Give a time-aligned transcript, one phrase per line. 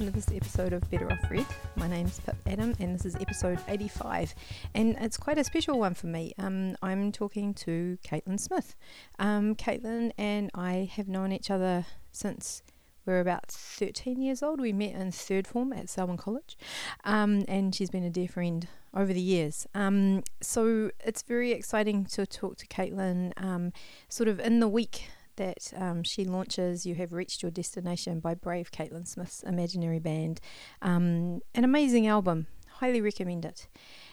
[0.00, 1.44] Welcome to this episode of Better Off Red.
[1.76, 4.34] My name's Pip Adam, and this is episode 85.
[4.74, 6.32] And it's quite a special one for me.
[6.38, 8.76] Um, I'm talking to Caitlin Smith.
[9.18, 12.62] Um, Caitlin and I have known each other since
[13.04, 14.58] we are about 13 years old.
[14.58, 16.56] We met in third form at Selwyn College,
[17.04, 19.66] um, and she's been a dear friend over the years.
[19.74, 23.74] Um, so it's very exciting to talk to Caitlin um,
[24.08, 28.34] sort of in the week that um, she launches You Have Reached Your Destination by
[28.34, 30.38] Brave Caitlin Smith's Imaginary Band.
[30.82, 33.66] Um, an amazing album, highly recommend it.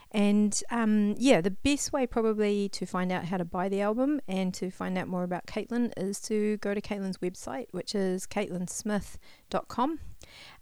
[0.10, 4.22] And um, yeah, the best way probably to find out how to buy the album
[4.26, 8.26] and to find out more about Caitlin is to go to Caitlin's website, which is
[8.26, 10.00] caitlinsmith.com.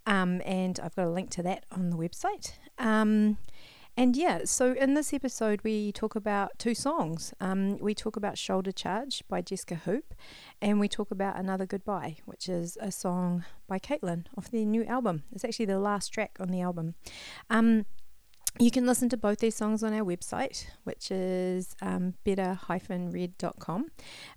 [0.07, 2.53] Um, and I've got a link to that on the website.
[2.79, 3.37] Um,
[3.97, 7.33] and yeah, so in this episode, we talk about two songs.
[7.39, 10.13] Um, we talk about Shoulder Charge by Jessica Hoop,
[10.61, 14.83] and we talk about Another Goodbye, which is a song by Caitlin off their new
[14.83, 15.23] album.
[15.31, 16.95] It's actually the last track on the album.
[17.49, 17.85] Um,
[18.59, 23.87] you can listen to both these songs on our website, which is um, better-red.com.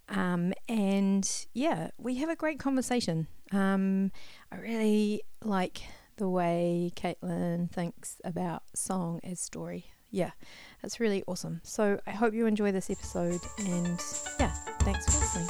[0.09, 3.29] Um, and yeah, we have a great conversation.
[3.53, 4.11] Um,
[4.51, 5.83] I really like
[6.19, 9.87] the way Caitlin thinks about song as story.
[10.11, 10.33] Yeah,
[10.83, 11.61] that's really awesome.
[11.63, 14.03] So I hope you enjoy this episode and
[14.41, 15.49] yeah, thanks for listening.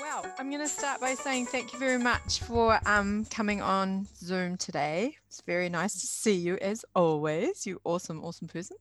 [0.00, 4.06] Well, I'm going to start by saying thank you very much for um, coming on
[4.16, 5.16] Zoom today.
[5.28, 7.66] It's very nice to see you as always.
[7.66, 8.78] You awesome, awesome person.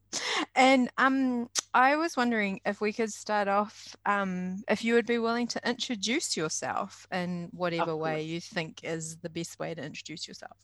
[0.55, 5.17] And um, I was wondering if we could start off, um, if you would be
[5.17, 10.27] willing to introduce yourself in whatever way you think is the best way to introduce
[10.27, 10.57] yourself.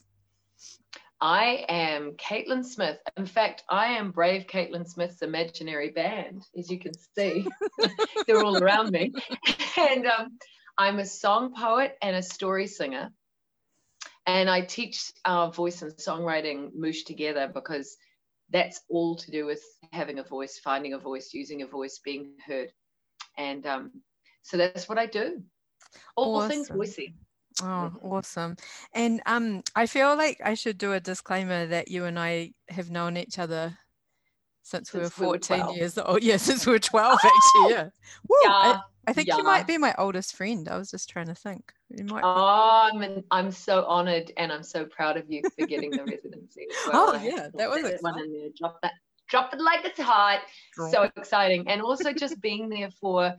[1.22, 3.00] I am Caitlin Smith.
[3.16, 7.47] In fact, I am Brave Caitlin Smith's imaginary band, as you can see.
[8.28, 9.14] They're all around me.
[9.78, 10.38] And um,
[10.78, 13.12] I'm a song poet and a story singer.
[14.25, 17.97] And I teach uh, voice and songwriting moosh together because
[18.55, 19.61] that's all to do with
[19.91, 22.71] having a voice, finding a voice, using a voice, being heard.
[23.38, 23.91] And um,
[24.43, 25.43] so that's what I do.
[26.16, 26.49] All awesome.
[26.49, 27.13] things voicey.
[27.61, 28.55] Oh, awesome.
[28.93, 32.89] And um, I feel like I should do a disclaimer that you and I have
[32.89, 33.77] known each other
[34.63, 36.23] since, since we were 14 we years old.
[36.23, 37.29] Yeah, since we were 12, oh!
[37.67, 37.75] actually.
[37.75, 37.89] Yeah.
[38.29, 38.79] Woo, yeah.
[39.07, 39.38] I, I think yeah.
[39.38, 40.67] you might be my oldest friend.
[40.67, 41.73] I was just trying to think.
[41.89, 45.91] You might oh, I'm, I'm so honored and I'm so proud of you for getting
[45.91, 46.67] the residency.
[46.88, 47.13] Well.
[47.16, 48.49] Oh, yeah, that was that one in there.
[48.57, 48.93] Drop that,
[49.29, 50.39] drop it like it's hot.
[50.91, 51.67] So exciting.
[51.67, 53.35] And also just being there for,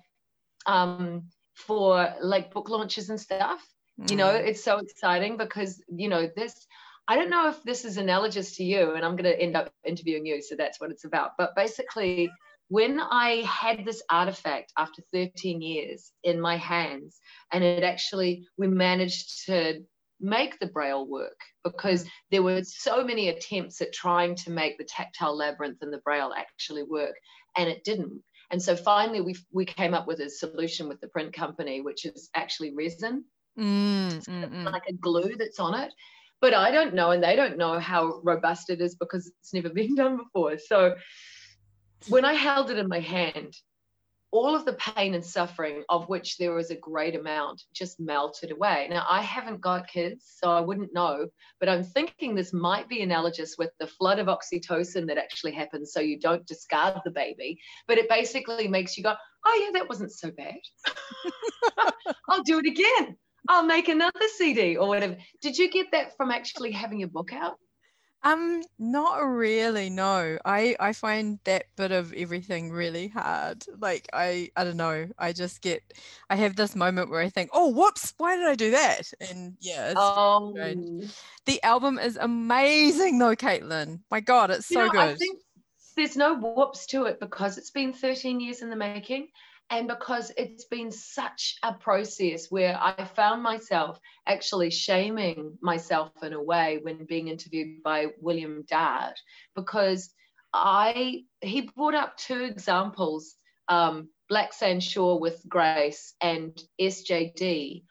[0.66, 3.66] um, for like book launches and stuff.
[4.00, 4.10] Mm.
[4.10, 4.47] You know, mm.
[4.47, 6.66] it's so exciting because, you know, this,
[7.09, 9.72] I don't know if this is analogous to you, and I'm going to end up
[9.84, 10.43] interviewing you.
[10.43, 11.33] So that's what it's about.
[11.38, 12.31] But basically,
[12.69, 17.21] when I had this artifact after 13 years in my hands,
[17.53, 19.84] and it actually, we managed to
[20.21, 24.84] make the braille work because there were so many attempts at trying to make the
[24.84, 27.15] tactile labyrinth and the braille actually work,
[27.56, 28.22] and it didn't.
[28.50, 32.04] And so finally, we, we came up with a solution with the print company, which
[32.04, 33.25] is actually resin,
[33.59, 34.65] mm, mm, mm.
[34.65, 35.93] like a glue that's on it.
[36.41, 39.69] But I don't know, and they don't know how robust it is because it's never
[39.75, 40.59] been done before.
[40.59, 40.97] So
[42.09, 43.57] when I held it in my hand,
[44.33, 48.51] all of the pain and suffering, of which there was a great amount, just melted
[48.51, 48.87] away.
[48.91, 51.29] Now, I haven't got kids, so I wouldn't know,
[51.61, 55.93] but I'm thinking this might be analogous with the flood of oxytocin that actually happens
[55.93, 57.59] so you don't discard the baby.
[57.87, 59.15] But it basically makes you go,
[59.47, 60.59] oh, yeah, that wasn't so bad.
[62.28, 63.17] I'll do it again.
[63.49, 65.17] I'll make another CD or whatever.
[65.41, 67.59] Did you get that from actually having your book out?
[68.27, 69.89] Um, not really.
[69.89, 73.65] No, I I find that bit of everything really hard.
[73.78, 75.07] Like I I don't know.
[75.17, 75.95] I just get
[76.28, 79.13] I have this moment where I think, oh, whoops, why did I do that?
[79.31, 80.53] And yeah, oh.
[81.45, 84.01] the album is amazing though, Caitlin.
[84.11, 85.01] My God, it's so know, good.
[85.01, 85.39] I think
[85.97, 89.29] there's no whoops to it because it's been 13 years in the making
[89.71, 96.33] and because it's been such a process where I found myself actually shaming myself in
[96.33, 99.18] a way when being interviewed by William Dart,
[99.57, 100.10] because
[100.53, 103.34] I he brought up two examples,
[103.68, 107.83] um, Black Sand Shore with Grace and SJD,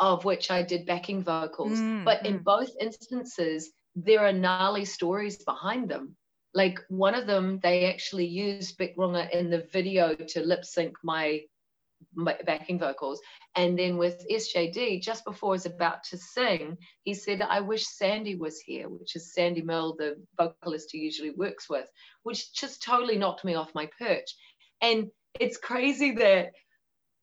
[0.00, 1.78] of which I did backing vocals.
[1.78, 2.44] Mm, but in mm.
[2.44, 6.16] both instances, there are gnarly stories behind them
[6.54, 10.96] like one of them they actually used Bic Runga in the video to lip sync
[11.02, 11.40] my,
[12.14, 13.20] my backing vocals
[13.56, 17.86] and then with SJD just before I was about to sing he said I wish
[17.86, 21.88] Sandy was here which is Sandy Mill the vocalist he usually works with
[22.22, 24.34] which just totally knocked me off my perch
[24.80, 26.52] and it's crazy that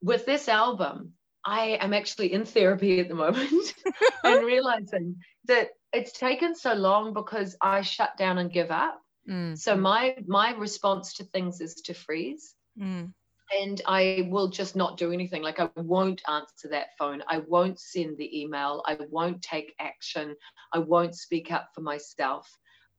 [0.01, 1.13] with this album,
[1.45, 3.73] I am actually in therapy at the moment
[4.23, 9.01] and realizing that it's taken so long because I shut down and give up.
[9.29, 9.57] Mm.
[9.57, 12.55] So my my response to things is to freeze.
[12.79, 13.13] Mm.
[13.61, 15.41] And I will just not do anything.
[15.41, 17.23] Like I won't answer that phone.
[17.29, 18.83] I won't send the email.
[18.85, 20.35] I won't take action.
[20.73, 22.49] I won't speak up for myself.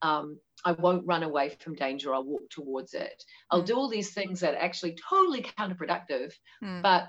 [0.00, 2.14] Um, I won't run away from danger.
[2.14, 3.22] I'll walk towards it.
[3.50, 3.66] I'll mm.
[3.66, 6.32] do all these things that are actually totally counterproductive.
[6.64, 6.82] Mm.
[6.82, 7.08] But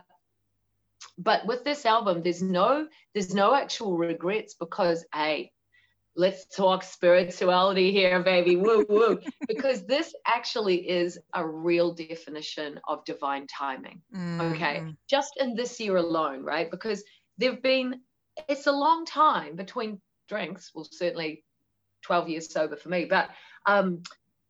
[1.18, 5.52] but with this album, there's no there's no actual regrets because hey,
[6.20, 8.58] let's talk spirituality here, baby.
[8.58, 9.20] Woo woo.
[9.48, 14.02] because this actually is a real definition of divine timing.
[14.14, 14.54] Mm.
[14.54, 14.84] Okay.
[15.08, 16.70] Just in this year alone, right?
[16.70, 17.04] Because
[17.38, 18.02] there've been
[18.50, 20.72] it's a long time between drinks.
[20.76, 21.46] Well, certainly
[22.02, 23.06] 12 years sober for me.
[23.06, 23.30] But
[23.66, 24.04] um,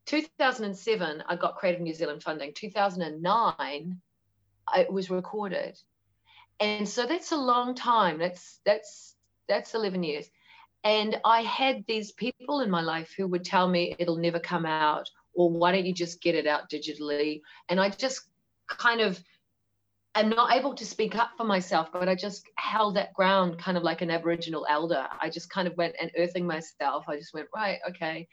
[0.07, 2.51] 2007, I got Creative New Zealand funding.
[2.55, 3.97] 2009,
[4.75, 5.77] it was recorded,
[6.59, 8.17] and so that's a long time.
[8.17, 9.15] That's that's
[9.47, 10.29] that's 11 years.
[10.83, 14.65] And I had these people in my life who would tell me it'll never come
[14.65, 17.41] out, or why don't you just get it out digitally?
[17.67, 18.21] And I just
[18.67, 19.21] kind of
[20.15, 23.77] am not able to speak up for myself, but I just held that ground kind
[23.77, 25.07] of like an Aboriginal elder.
[25.21, 27.05] I just kind of went and earthing myself.
[27.07, 28.27] I just went, right, okay.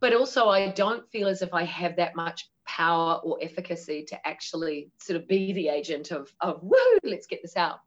[0.00, 4.26] But also, I don't feel as if I have that much power or efficacy to
[4.26, 7.80] actually sort of be the agent of, of woo, let's get this out.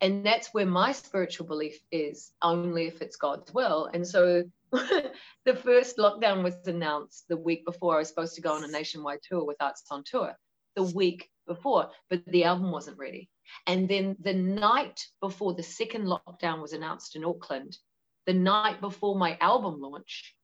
[0.00, 3.88] And that's where my spiritual belief is only if it's God's will.
[3.94, 8.52] And so the first lockdown was announced the week before I was supposed to go
[8.52, 10.36] on a nationwide tour with Arts on Tour.
[10.76, 13.28] The week before, but the album wasn't ready.
[13.66, 17.76] And then the night before the second lockdown was announced in Auckland,
[18.26, 20.34] the night before my album launch,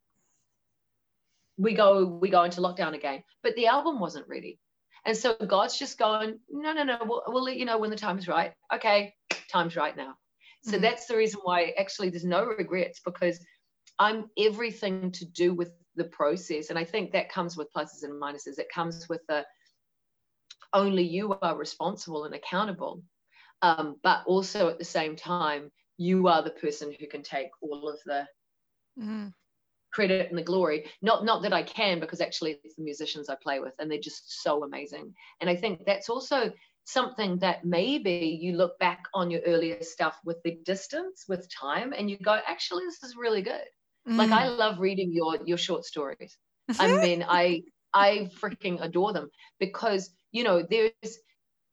[1.57, 3.23] we go we go into lockdown again.
[3.43, 4.59] But the album wasn't ready.
[5.07, 7.97] And so God's just going, no, no, no, we'll, we'll let you know when the
[7.97, 8.53] time's right.
[8.75, 9.15] Okay,
[9.51, 10.15] time's right now.
[10.65, 10.83] So mm-hmm.
[10.83, 13.41] that's the reason why actually there's no regrets because
[13.99, 16.71] I'm everything to do with the process.
[16.71, 18.59] And I think that comes with pluses and minuses.
[18.59, 19.45] It comes with the
[20.73, 23.03] only you are responsible and accountable.
[23.63, 27.89] Um, but also at the same time, you are the person who can take all
[27.89, 28.27] of the
[28.99, 29.33] mm.
[29.93, 30.87] Credit and the glory.
[31.03, 33.99] Not not that I can, because actually it's the musicians I play with, and they're
[33.99, 35.15] just so amazing.
[35.41, 36.53] And I think that's also
[36.85, 41.93] something that maybe you look back on your earlier stuff with the distance, with time,
[41.97, 43.65] and you go, actually, this is really good.
[44.09, 44.17] Mm.
[44.17, 46.37] Like I love reading your your short stories.
[46.79, 47.63] I mean, I
[47.93, 51.19] I freaking adore them because you know there's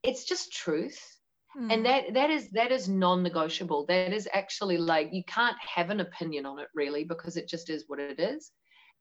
[0.03, 1.16] it's just truth
[1.57, 1.71] mm.
[1.71, 5.99] and that that is that is non-negotiable that is actually like you can't have an
[5.99, 8.51] opinion on it really because it just is what it is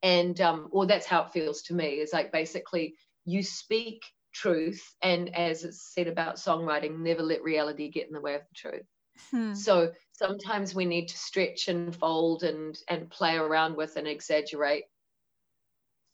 [0.03, 2.94] and um or that's how it feels to me is like basically
[3.25, 8.20] you speak truth and as it's said about songwriting never let reality get in the
[8.20, 8.87] way of the truth
[9.31, 9.55] hmm.
[9.55, 14.85] so sometimes we need to stretch and fold and and play around with and exaggerate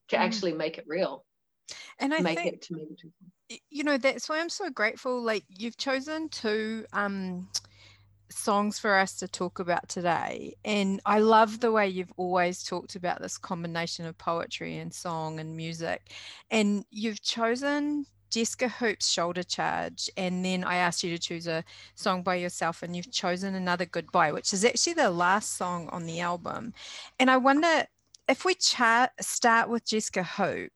[0.09, 0.23] to hmm.
[0.23, 1.25] actually make it real
[1.99, 2.89] and I make think, it to me.
[3.71, 5.23] You know, that's why I'm so grateful.
[5.23, 7.49] Like you've chosen two um,
[8.31, 12.97] songs for us to talk about today, and I love the way you've always talked
[12.97, 16.13] about this combination of poetry and song and music,
[16.51, 21.63] and you've chosen Jessica Hoop's Shoulder Charge, and then I asked you to choose a
[21.95, 26.07] song by yourself, and you've chosen another Goodbye, which is actually the last song on
[26.07, 26.73] the album.
[27.21, 27.87] And I wonder
[28.29, 30.73] if we chat, start with Jessica Hoop,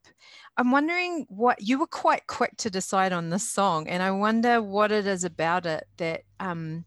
[0.56, 4.62] I'm wondering what you were quite quick to decide on this song, and I wonder
[4.62, 6.84] what it is about it that um,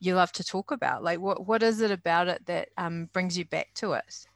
[0.00, 1.02] you love to talk about.
[1.02, 4.26] Like, what what is it about it that um, brings you back to it?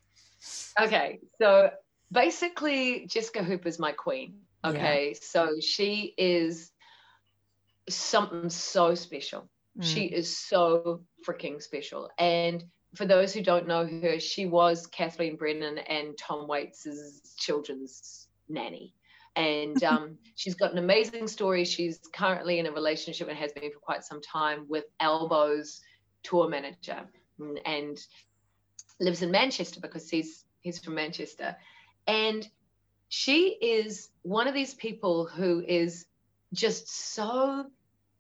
[0.81, 1.71] Okay, so
[2.11, 4.41] basically, Jessica Hoop is my queen.
[4.64, 5.19] Okay, yeah.
[5.21, 6.71] so she is
[7.88, 9.49] something so special.
[9.79, 9.85] Mm.
[9.85, 12.64] She is so freaking special, and
[12.95, 18.95] for those who don't know her, she was Kathleen Brennan and Tom Waits' children's nanny.
[19.35, 21.65] And um, she's got an amazing story.
[21.65, 25.81] She's currently in a relationship and has been for quite some time with Elbow's
[26.23, 27.01] tour manager
[27.65, 27.99] and
[29.01, 31.57] lives in Manchester because he's he's from Manchester.
[32.07, 32.47] And
[33.09, 36.07] she is one of these people who is
[36.53, 37.67] just so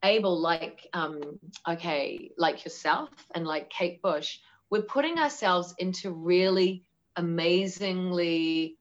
[0.02, 1.20] able, like um,
[1.68, 4.38] okay, like yourself and like Kate Bush,
[4.72, 6.82] we're putting ourselves into really
[7.16, 8.78] amazingly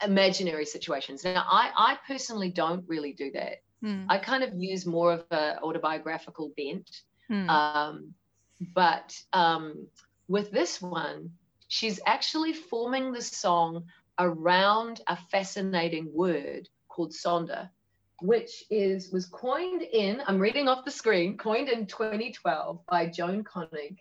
[0.00, 1.24] imaginary situations.
[1.24, 3.62] Now, I, I personally don't really do that.
[3.82, 4.06] Mm.
[4.08, 6.88] I kind of use more of an autobiographical bent.
[7.28, 7.48] Mm.
[7.48, 8.14] Um,
[8.72, 9.88] but um,
[10.28, 11.32] with this one,
[11.66, 13.86] she's actually forming the song
[14.20, 17.68] around a fascinating word called Sonder,
[18.20, 23.42] which is was coined in I'm reading off the screen, coined in 2012 by John
[23.42, 23.98] Koenig,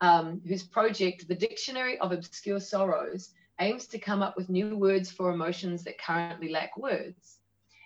[0.00, 3.30] um, whose project, The Dictionary of Obscure Sorrows,
[3.60, 7.38] aims to come up with new words for emotions that currently lack words.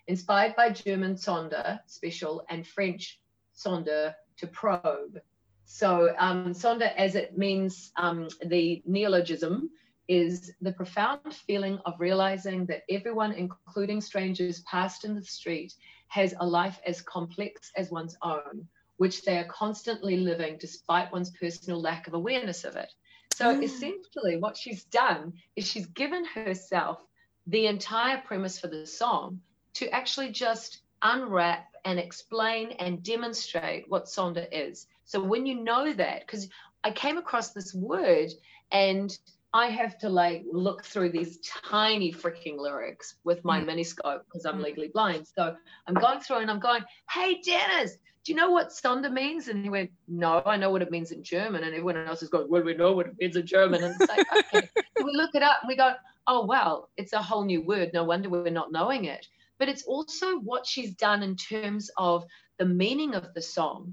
[0.07, 3.21] Inspired by German Sonder, special, and French
[3.57, 5.21] Sonder, to probe.
[5.65, 9.71] So um, Sonder, as it means um, the neologism,
[10.07, 15.73] is the profound feeling of realizing that everyone, including strangers passed in the street,
[16.09, 21.31] has a life as complex as one's own, which they are constantly living despite one's
[21.31, 22.93] personal lack of awareness of it.
[23.35, 23.63] So mm.
[23.63, 27.05] essentially, what she's done is she's given herself
[27.47, 29.41] the entire premise for the song
[29.75, 34.87] to actually just unwrap and explain and demonstrate what Sonder is.
[35.05, 36.49] So when you know that, because
[36.83, 38.31] I came across this word
[38.71, 39.17] and
[39.53, 43.67] I have to like look through these tiny freaking lyrics with my mm.
[43.67, 44.65] miniscope because I'm mm.
[44.65, 45.27] legally blind.
[45.27, 45.55] So
[45.87, 49.49] I'm going through and I'm going, hey, Dennis, do you know what Sonder means?
[49.49, 51.63] And he went, no, I know what it means in German.
[51.63, 53.85] And everyone else is going, well, we know what it means in German.
[53.85, 54.69] And it's like, okay.
[54.99, 55.93] so we look it up and we go,
[56.27, 57.91] oh, well, it's a whole new word.
[57.93, 59.27] No wonder we're not knowing it.
[59.59, 62.25] But it's also what she's done in terms of
[62.59, 63.93] the meaning of the song.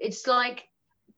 [0.00, 0.64] It's like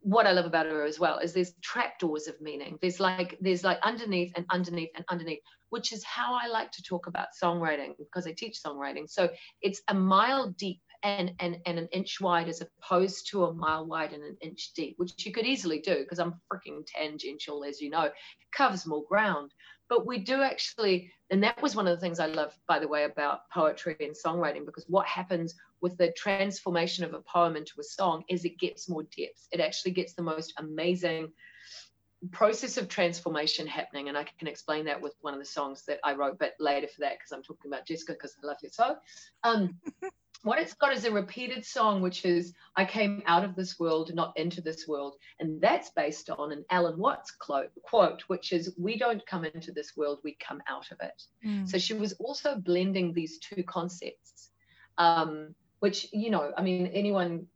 [0.00, 2.78] what I love about her as well is there's trapdoors of meaning.
[2.80, 6.82] There's like there's like underneath and underneath and underneath, which is how I like to
[6.82, 9.08] talk about songwriting because I teach songwriting.
[9.08, 9.28] So
[9.62, 13.86] it's a mile deep and and and an inch wide as opposed to a mile
[13.86, 17.80] wide and an inch deep, which you could easily do because I'm freaking tangential, as
[17.80, 18.12] you know, It
[18.52, 19.52] covers more ground.
[19.88, 22.88] But we do actually, and that was one of the things I love, by the
[22.88, 27.72] way, about poetry and songwriting, because what happens with the transformation of a poem into
[27.80, 29.48] a song is it gets more depth.
[29.50, 31.32] It actually gets the most amazing
[32.30, 34.08] process of transformation happening.
[34.08, 36.88] And I can explain that with one of the songs that I wrote, but later
[36.88, 38.96] for that, because I'm talking about Jessica, because I love you so.
[39.44, 39.78] Um,
[40.42, 44.14] what it's got is a repeated song, which is I came out of this world,
[44.14, 45.16] not into this world.
[45.40, 49.96] And that's based on an Alan Watts quote, which is We don't come into this
[49.96, 51.22] world, we come out of it.
[51.44, 51.68] Mm.
[51.68, 54.50] So she was also blending these two concepts,
[54.96, 57.46] um, which, you know, I mean, anyone,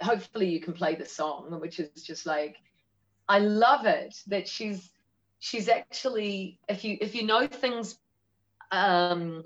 [0.00, 2.56] hopefully you can play the song, which is just like,
[3.28, 4.90] I love it that she's
[5.38, 7.98] she's actually if you if you know things
[8.70, 9.44] um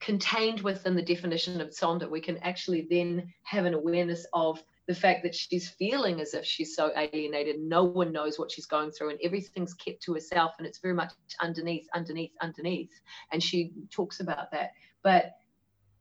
[0.00, 4.94] contained within the definition of Sonder, we can actually then have an awareness of the
[4.94, 7.58] fact that she's feeling as if she's so alienated.
[7.58, 10.92] No one knows what she's going through, and everything's kept to herself, and it's very
[10.92, 12.90] much underneath, underneath, underneath.
[13.32, 14.72] And she talks about that.
[15.02, 15.36] But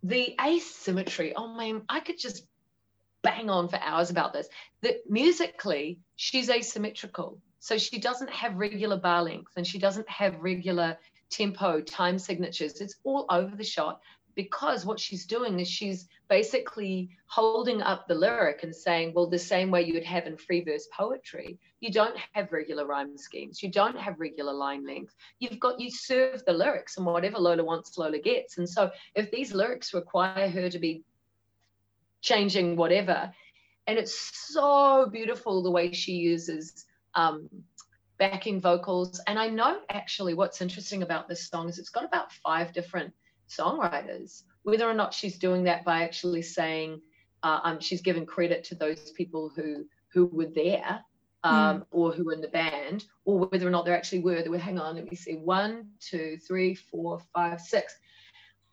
[0.03, 2.45] the asymmetry, oh man, I could just
[3.23, 4.47] bang on for hours about this.
[4.81, 7.39] That musically, she's asymmetrical.
[7.59, 10.97] So she doesn't have regular bar length and she doesn't have regular
[11.29, 12.81] tempo, time signatures.
[12.81, 14.01] It's all over the shot
[14.35, 19.39] because what she's doing is she's basically holding up the lyric and saying, well, the
[19.39, 23.61] same way you would have in free verse poetry, you don't have regular rhyme schemes,
[23.61, 25.13] you don't have regular line length.
[25.39, 28.57] You've got you serve the lyrics and whatever Lola wants, Lola gets.
[28.57, 31.03] And so if these lyrics require her to be
[32.23, 33.31] changing whatever,
[33.85, 34.15] and it's
[34.51, 37.47] so beautiful the way she uses um,
[38.17, 39.21] backing vocals.
[39.27, 43.13] And I know actually what's interesting about this song is it's got about five different
[43.47, 44.43] songwriters.
[44.63, 47.01] Whether or not she's doing that by actually saying
[47.43, 51.03] uh, um, she's given credit to those people who who were there
[51.43, 51.85] um, mm.
[51.91, 54.41] or who were in the band, or whether or not there actually were.
[54.41, 57.95] There were, hang on, let me see, one, two, three, four, five, six,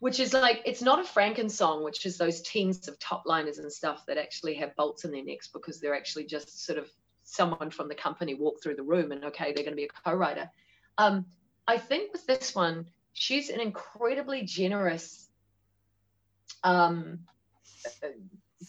[0.01, 3.59] which is like, it's not a Franken song, which is those teams of top liners
[3.59, 6.89] and stuff that actually have bolts in their necks because they're actually just sort of
[7.23, 10.09] someone from the company walk through the room and okay, they're going to be a
[10.09, 10.49] co-writer.
[10.97, 11.27] Um,
[11.67, 15.29] I think with this one, she's an incredibly generous
[16.63, 17.19] um,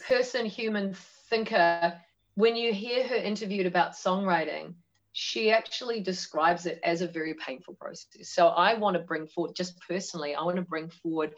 [0.07, 0.95] person, human
[1.31, 1.99] thinker.
[2.35, 4.75] When you hear her interviewed about songwriting,
[5.13, 8.31] she actually describes it as a very painful process.
[8.31, 11.35] So I want to bring forward, just personally, I want to bring forward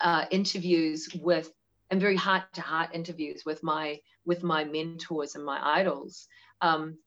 [0.00, 1.50] uh, interviews with
[1.90, 6.26] and very heart to heart interviews with my with my mentors and my idols
[6.60, 6.98] um,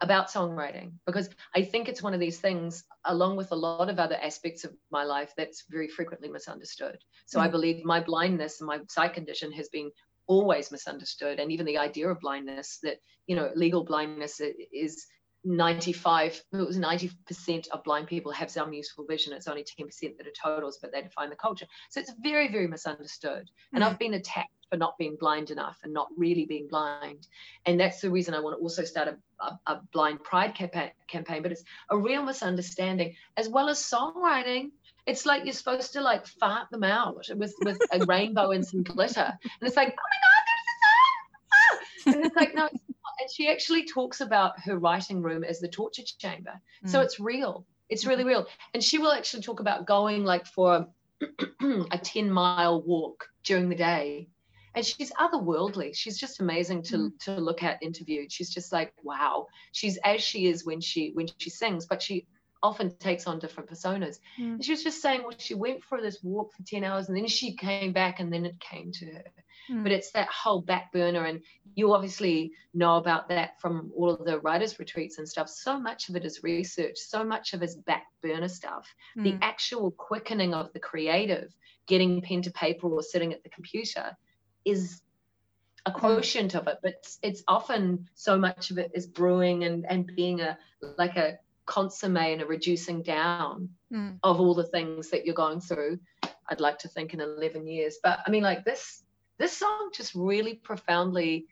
[0.00, 3.98] about songwriting because I think it's one of these things, along with a lot of
[3.98, 6.98] other aspects of my life, that's very frequently misunderstood.
[7.26, 7.42] So mm.
[7.42, 9.90] I believe my blindness and my psych condition has been
[10.28, 14.40] always misunderstood, and even the idea of blindness that you know legal blindness
[14.72, 15.06] is
[15.44, 20.26] 95 it was 90% of blind people have some useful vision it's only 10% that
[20.26, 23.86] are totals but they define the culture so it's very very misunderstood and mm.
[23.86, 27.26] i've been attacked for not being blind enough and not really being blind.
[27.66, 30.90] And that's the reason I want to also start a, a, a blind pride campaign,
[31.06, 31.42] campaign.
[31.42, 34.70] But it's a real misunderstanding as well as songwriting.
[35.06, 38.82] It's like you're supposed to like fart them out with, with a rainbow and some
[38.82, 39.32] glitter.
[39.42, 41.14] And it's like, oh my God, there's a song!
[41.52, 42.12] Ah!
[42.12, 42.87] And it's like, no, it's
[43.30, 46.60] she actually talks about her writing room as the torture chamber.
[46.84, 46.90] Mm.
[46.90, 47.66] So it's real.
[47.88, 48.46] It's really real.
[48.74, 50.86] And she will actually talk about going like for
[51.62, 54.28] a 10 mile walk during the day
[54.74, 57.18] and she's otherworldly she's just amazing to mm.
[57.18, 61.26] to look at interviewed she's just like wow she's as she is when she when
[61.38, 62.26] she sings but she
[62.62, 64.62] often takes on different personas mm.
[64.62, 67.26] she was just saying well she went for this walk for 10 hours and then
[67.26, 69.24] she came back and then it came to her
[69.70, 69.82] mm.
[69.82, 71.40] but it's that whole back burner and
[71.74, 76.08] you obviously know about that from all of the writers retreats and stuff so much
[76.08, 79.24] of it is research so much of it is back burner stuff mm.
[79.24, 81.54] the actual quickening of the creative
[81.86, 84.16] getting pen to paper or sitting at the computer
[84.64, 85.00] is
[85.86, 85.94] a mm.
[85.94, 90.10] quotient of it but it's, it's often so much of it is brewing and and
[90.16, 90.58] being a
[90.96, 91.38] like a
[91.68, 94.18] consomme and a reducing down mm.
[94.22, 95.98] of all the things that you're going through
[96.48, 99.02] i'd like to think in 11 years but i mean like this
[99.38, 101.46] this song just really profoundly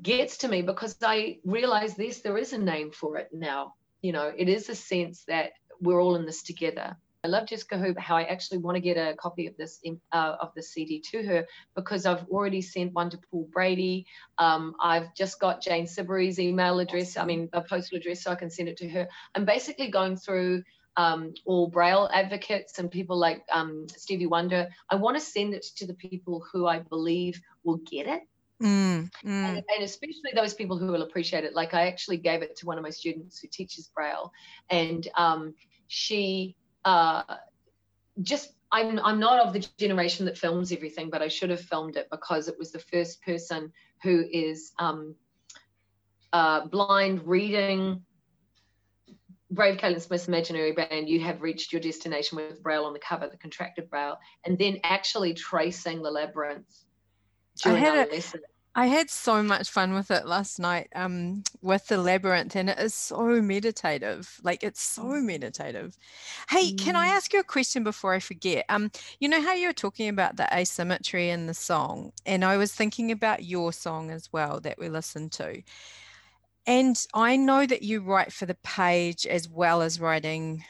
[0.00, 3.74] gets to me because I realize this, there is a name for it now.
[4.02, 6.96] You know, it is a sense that we're all in this together.
[7.22, 9.80] I love Jessica Hoop, how I actually want to get a copy of this
[10.12, 14.06] uh, of the CD to her because I've already sent one to Paul Brady.
[14.38, 18.36] Um, I've just got Jane Siberry's email address, I mean, a postal address, so I
[18.36, 19.08] can send it to her.
[19.34, 20.62] I'm basically going through
[20.96, 24.68] um, all Braille advocates and people like um, Stevie Wonder.
[24.88, 28.22] I want to send it to the people who I believe will get it.
[28.62, 29.10] Mm, mm.
[29.24, 31.54] And, and, especially those people who will appreciate it.
[31.54, 34.32] Like I actually gave it to one of my students who teaches Braille,
[34.68, 35.54] and um,
[35.86, 37.22] she uh,
[38.22, 41.96] just I'm I'm not of the generation that films everything, but I should have filmed
[41.96, 45.14] it because it was the first person who is um,
[46.32, 48.02] uh, blind reading
[49.50, 53.26] Brave Caitlin Smith's Imaginary Band, you have reached your destination with Braille on the cover,
[53.28, 56.84] the contracted Braille, and then actually tracing the labyrinth
[57.62, 58.40] during I had a, lesson.
[58.74, 62.78] I had so much fun with it last night um, with the labyrinth, and it
[62.78, 64.40] is so meditative.
[64.44, 65.24] Like it's so mm.
[65.24, 65.96] meditative.
[66.48, 66.78] Hey, mm.
[66.78, 67.10] can I mm.
[67.10, 68.64] ask you a question before I forget?
[68.68, 72.56] Um, you know how you were talking about the asymmetry in the song, and I
[72.56, 75.62] was thinking about your song as well that we listened to.
[76.66, 80.64] And I know that you write for the page as well as writing.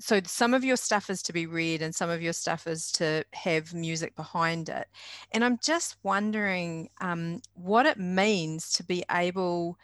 [0.00, 2.92] So some of your stuff is to be read and some of your stuff is
[2.92, 4.86] to have music behind it.
[5.32, 9.78] And I'm just wondering um, what it means to be able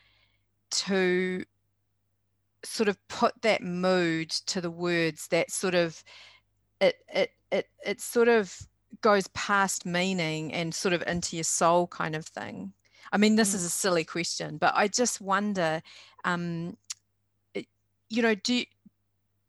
[0.71, 1.45] to
[2.65, 6.03] sort of put that mood to the words that sort of
[6.81, 8.57] it it it it sort of
[9.01, 12.73] goes past meaning and sort of into your soul kind of thing
[13.13, 13.57] I mean, this mm.
[13.57, 15.83] is a silly question, but I just wonder,
[16.25, 16.77] um,
[18.11, 18.65] you know, do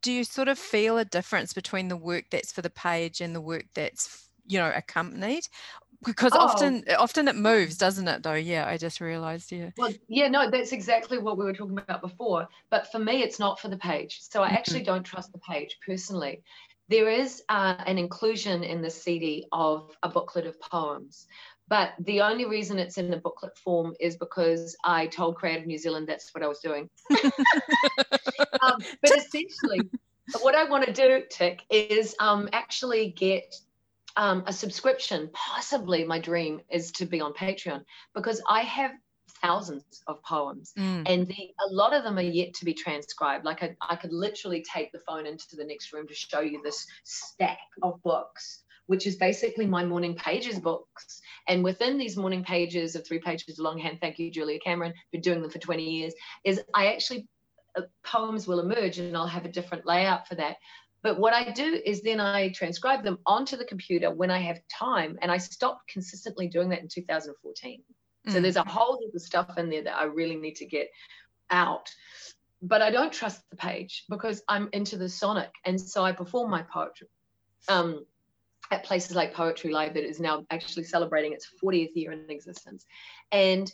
[0.02, 3.36] do you sort of feel a difference between the work that's for the page and
[3.36, 5.48] the work that's you know accompanied?
[6.06, 6.40] Because oh.
[6.40, 8.24] often often it moves, doesn't it?
[8.24, 9.72] Though, yeah, I just realized, yeah.
[9.78, 12.48] Well, yeah, no, that's exactly what we were talking about before.
[12.70, 14.56] But for me, it's not for the page, so I mm-hmm.
[14.56, 16.42] actually don't trust the page personally
[16.90, 21.28] there is uh, an inclusion in the CD of a booklet of poems.
[21.70, 25.78] But the only reason it's in a booklet form is because I told Creative New
[25.78, 26.90] Zealand that's what I was doing.
[28.62, 29.82] um, but essentially,
[30.42, 33.56] what I want to do, Tick, is um, actually get
[34.18, 35.30] um, a subscription.
[35.34, 37.84] Possibly my dream is to be on Patreon
[38.16, 38.92] because I have
[39.42, 41.04] thousands of poems mm.
[41.06, 44.12] and the, a lot of them are yet to be transcribed like I, I could
[44.12, 48.64] literally take the phone into the next room to show you this stack of books
[48.90, 51.22] which is basically my morning pages books.
[51.48, 55.44] And within these morning pages of three pages longhand, thank you, Julia Cameron, for doing
[55.44, 57.28] them for 20 years, is I actually,
[57.78, 60.56] uh, poems will emerge and I'll have a different layout for that.
[61.04, 64.60] But what I do is then I transcribe them onto the computer when I have
[64.76, 65.20] time.
[65.22, 67.84] And I stopped consistently doing that in 2014.
[68.28, 68.34] Mm.
[68.34, 70.90] So there's a whole heap of stuff in there that I really need to get
[71.52, 71.92] out.
[72.64, 75.52] But I don't trust the page because I'm into the sonic.
[75.64, 77.08] And so I perform my poetry.
[77.68, 78.04] Um,
[78.72, 82.86] at places like Poetry Live that is now actually celebrating its 40th year in existence.
[83.32, 83.72] And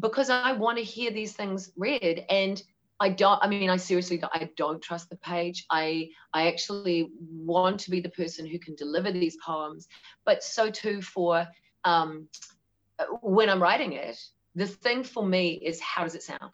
[0.00, 2.62] because I want to hear these things read and
[3.00, 5.66] I don't I mean I seriously don't, I don't trust the page.
[5.70, 9.88] I I actually want to be the person who can deliver these poems,
[10.24, 11.46] but so too for
[11.84, 12.28] um,
[13.20, 14.16] when I'm writing it,
[14.54, 16.52] the thing for me is how does it sound?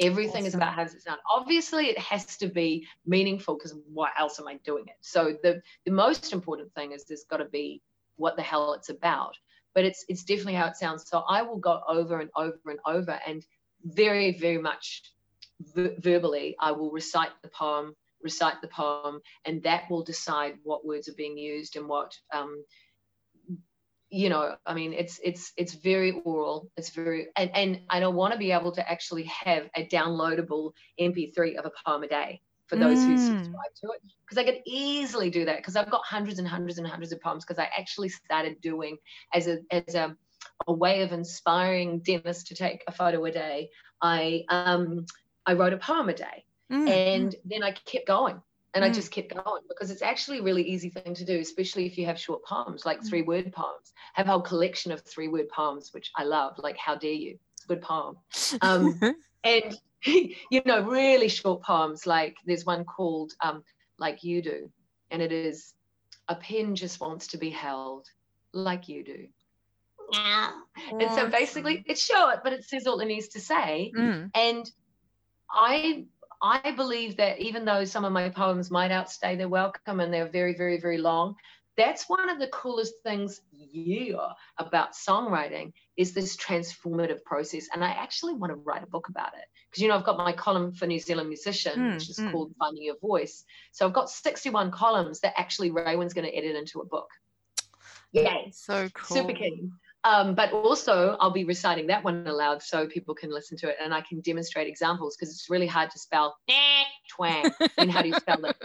[0.00, 0.46] Everything awesome.
[0.46, 1.20] is about how does it sound.
[1.30, 4.96] Obviously, it has to be meaningful because why else am I doing it?
[5.00, 7.82] So the the most important thing is there's got to be
[8.16, 9.36] what the hell it's about
[9.76, 12.80] but it's it's definitely how it sounds so i will go over and over and
[12.86, 13.44] over and
[13.84, 15.02] very very much
[15.74, 20.84] v- verbally i will recite the poem recite the poem and that will decide what
[20.84, 22.64] words are being used and what um,
[24.10, 28.14] you know i mean it's it's it's very oral it's very and and i don't
[28.14, 32.40] want to be able to actually have a downloadable mp3 of a poem a day
[32.68, 33.06] for those mm.
[33.06, 36.46] who subscribe to it because i could easily do that because i've got hundreds and
[36.46, 38.96] hundreds and hundreds of poems because i actually started doing
[39.34, 40.16] as a as a,
[40.68, 45.04] a way of inspiring Dennis to take a photo a day i um
[45.46, 46.88] i wrote a poem a day mm.
[46.88, 48.40] and then i kept going
[48.76, 48.88] and mm.
[48.88, 51.96] I just kept going because it's actually a really easy thing to do, especially if
[51.96, 53.08] you have short poems, like mm.
[53.08, 53.94] three word poems.
[54.14, 57.12] I have a whole collection of three word poems, which I love, like How Dare
[57.12, 57.38] You?
[57.54, 58.18] It's a good poem.
[58.60, 59.00] Um,
[59.44, 63.64] and, you know, really short poems, like there's one called um,
[63.98, 64.70] Like You Do,
[65.10, 65.72] and it is
[66.28, 68.08] a pen just wants to be held
[68.52, 69.26] like you do.
[70.12, 70.50] Yeah.
[70.90, 73.90] And so basically it's short, but it says all it needs to say.
[73.96, 74.30] Mm.
[74.34, 74.70] And
[75.50, 76.04] I
[76.46, 80.28] I believe that even though some of my poems might outstay their welcome and they're
[80.28, 81.34] very, very, very long,
[81.76, 87.68] that's one of the coolest things yeah about songwriting is this transformative process.
[87.74, 89.44] And i actually want to write a book about it.
[89.68, 92.30] Because you know i've got my column for new zealand musician mm, which is mm.
[92.30, 93.44] called finding your voice.
[93.72, 97.10] So i've got 61 columns that actually raywin's going to edit into a book.
[98.12, 98.52] Yay.
[98.54, 99.16] so cool.
[99.16, 99.72] Super keen
[100.06, 103.76] um, but also, I'll be reciting that one aloud so people can listen to it
[103.82, 106.36] and I can demonstrate examples because it's really hard to spell
[107.10, 108.56] twang and how do you spell it.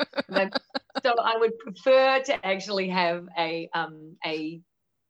[1.02, 4.62] so I would prefer to actually have a um, a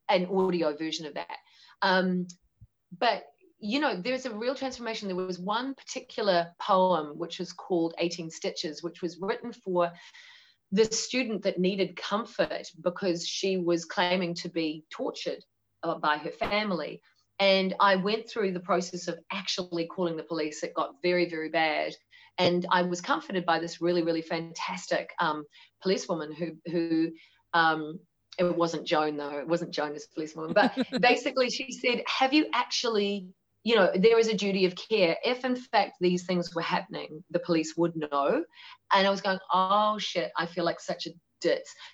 [0.08, 1.38] an audio version of that.
[1.82, 2.28] Um,
[2.98, 3.24] but
[3.60, 5.10] you know, there's a real transformation.
[5.10, 9.92] There was one particular poem which was called 18 Stitches, which was written for
[10.72, 15.44] the student that needed comfort because she was claiming to be tortured
[16.02, 17.02] by her family.
[17.40, 20.62] And I went through the process of actually calling the police.
[20.62, 21.96] It got very, very bad.
[22.38, 25.46] And I was comforted by this really, really fantastic um,
[25.82, 27.12] policewoman who, who
[27.54, 28.00] um,
[28.38, 32.48] it wasn't Joan though, it wasn't Joan as policewoman, but basically she said, Have you
[32.54, 33.28] actually,
[33.64, 35.18] you know, there is a duty of care.
[35.24, 38.44] If in fact these things were happening, the police would know.
[38.94, 41.12] And I was going, Oh shit, I feel like such a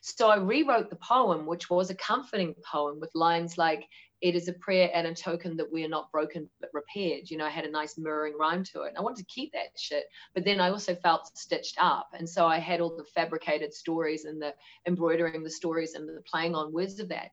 [0.01, 3.87] so I rewrote the poem, which was a comforting poem with lines like,
[4.19, 7.29] it is a prayer and a token that we are not broken but repaired.
[7.29, 8.89] You know, I had a nice mirroring rhyme to it.
[8.89, 10.05] And I wanted to keep that shit.
[10.33, 12.09] But then I also felt stitched up.
[12.13, 14.55] And so I had all the fabricated stories and the
[14.87, 17.29] embroidering the stories and the playing on words of that.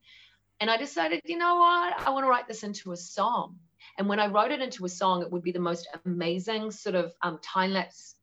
[0.61, 2.01] And I decided, you know what?
[2.07, 3.57] I want to write this into a song.
[3.99, 6.97] And when I wrote it into a song, it would be the most amazing sort
[6.97, 8.15] of um, time lapse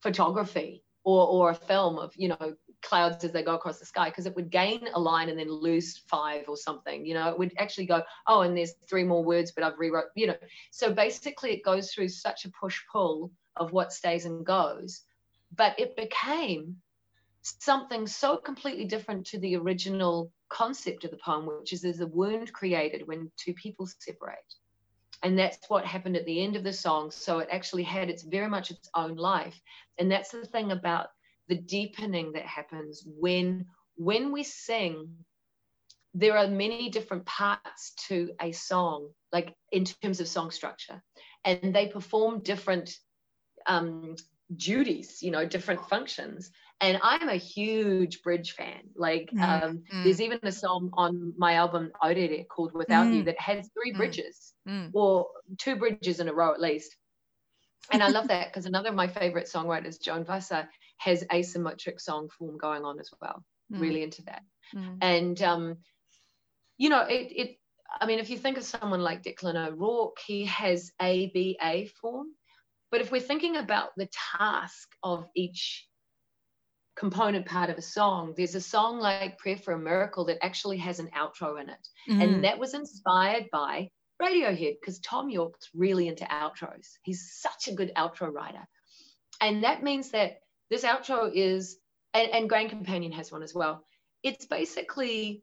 [0.00, 4.08] photography or, or a film of, you know, clouds as they go across the sky
[4.08, 7.28] because it would gain a line and then lose five or something you know?
[7.28, 10.36] It would actually go oh and there's three more words but i've rewrote you know?
[10.70, 15.02] So basically it goes through such a push pull of what stays and goes
[15.56, 16.76] but it became
[17.42, 22.06] something so completely different to the original concept of the poem which is there's a
[22.06, 24.36] wound created when two people separate.
[25.24, 28.22] And that's what happened at the end of the song so it actually had its
[28.22, 29.60] very much its own life.
[29.98, 31.08] And that's the thing about
[31.48, 35.08] the deepening that happens when when we sing
[36.14, 41.02] there are many different parts to a song like in terms of song structure
[41.44, 42.94] and they perform different
[43.66, 44.14] um,
[44.54, 46.50] duties you know different functions
[46.80, 50.04] and i'm a huge bridge fan like mm, um, mm.
[50.04, 53.16] there's even a song on my album Aurere called without mm.
[53.16, 54.90] you that has three mm, bridges mm.
[54.92, 55.26] or
[55.58, 56.94] two bridges in a row at least
[57.92, 60.68] and i love that because another of my favorite songwriters Joan Wasser
[61.02, 63.44] has asymmetric song form going on as well.
[63.72, 63.80] Mm.
[63.80, 64.42] Really into that.
[64.74, 64.98] Mm.
[65.00, 65.76] And um,
[66.78, 67.58] you know, it it
[68.00, 72.28] I mean, if you think of someone like Declan O'Rourke, he has ABA form.
[72.90, 75.86] But if we're thinking about the task of each
[76.94, 80.78] component part of a song, there's a song like Prayer for a Miracle that actually
[80.78, 81.88] has an outro in it.
[82.10, 82.22] Mm.
[82.22, 83.88] And that was inspired by
[84.20, 86.88] Radiohead because Thom Yorke's really into outros.
[87.02, 88.66] He's such a good outro writer.
[89.40, 90.41] And that means that
[90.72, 91.76] this outro is,
[92.14, 93.84] and, and Grand Companion has one as well.
[94.22, 95.42] It's basically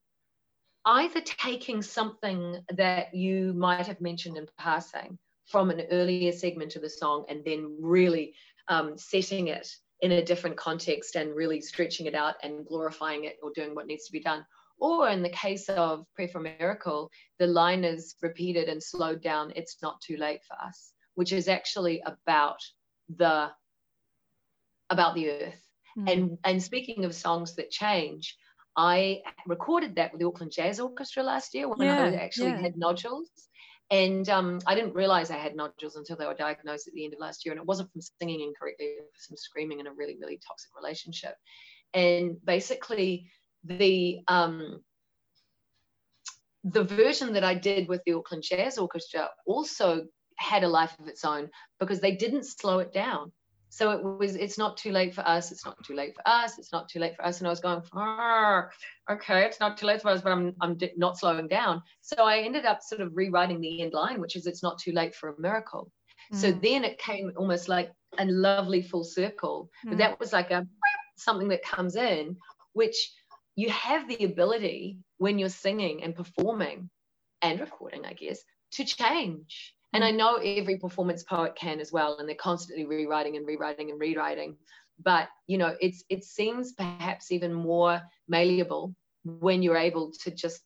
[0.85, 6.81] either taking something that you might have mentioned in passing from an earlier segment of
[6.81, 8.33] the song and then really
[8.69, 9.69] um, setting it
[10.01, 13.85] in a different context and really stretching it out and glorifying it or doing what
[13.85, 14.43] needs to be done.
[14.79, 19.53] Or in the case of Prayer for Miracle, the line is repeated and slowed down,
[19.55, 22.59] it's not too late for us, which is actually about
[23.15, 23.51] the
[24.89, 25.61] about the earth.
[25.97, 26.11] Mm.
[26.11, 28.37] And and speaking of songs that change,
[28.75, 32.61] I recorded that with the Auckland Jazz Orchestra last year when Yeah, I actually yeah.
[32.61, 33.29] had nodules.
[33.91, 37.13] And um, I didn't realize I had nodules until they were diagnosed at the end
[37.15, 37.53] of last year.
[37.53, 40.69] And it wasn't from singing incorrectly, it was from screaming in a really, really toxic
[40.79, 41.33] relationship.
[41.95, 43.31] And basically,
[43.63, 44.83] the um,
[46.63, 50.05] the version that I did with the Auckland Jazz Orchestra also
[50.37, 51.49] had a life of its own
[51.79, 53.31] because they didn't slow it down.
[53.69, 55.51] So it was, it's not too late for us.
[55.51, 56.57] It's not too late for us.
[56.57, 57.39] It's not too late for us.
[57.39, 58.67] And I was going, "Ah,
[59.11, 61.83] okay, it's not too late for us, but I'm, I'm not slowing down.
[62.01, 64.91] So I ended up sort of rewriting the end line, which is, it's not too
[64.91, 65.91] late for a miracle.
[66.33, 66.61] So Mm.
[66.61, 69.69] then it came almost like a lovely full circle.
[69.89, 69.99] But Mm.
[69.99, 70.67] that was like a
[71.17, 72.37] something that comes in,
[72.73, 72.97] which
[73.55, 76.89] you have the ability when you're singing and performing
[77.41, 79.75] and recording, I guess, to change.
[79.93, 80.17] And I mm.
[80.17, 84.57] know every performance poet can as well, and they're constantly rewriting and rewriting and rewriting.
[85.03, 90.61] But you know, it's it seems perhaps even more malleable when you're able to just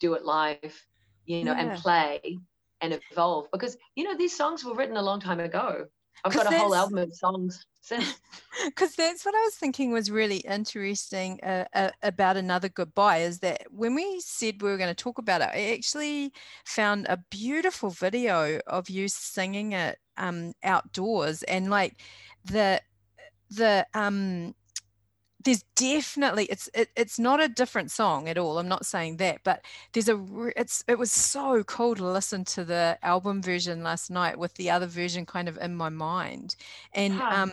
[0.00, 0.86] do it live,
[1.26, 1.60] you know, Yeah.
[1.72, 2.38] and play
[2.80, 3.48] and evolve.
[3.52, 5.86] Because you know, these songs were written a long time ago.
[6.24, 7.64] I've got a whole album of songs
[8.64, 13.40] because that's what I was thinking was really interesting uh, uh, about another goodbye is
[13.40, 16.32] that when we said we were going to talk about it, I actually
[16.64, 22.00] found a beautiful video of you singing it um, outdoors and like
[22.44, 22.80] the
[23.50, 24.54] the um
[25.44, 29.40] there's definitely it's it, it's not a different song at all i'm not saying that
[29.44, 30.24] but there's a
[30.56, 34.70] it's it was so cool to listen to the album version last night with the
[34.70, 36.56] other version kind of in my mind
[36.94, 37.42] and Ah.
[37.42, 37.52] um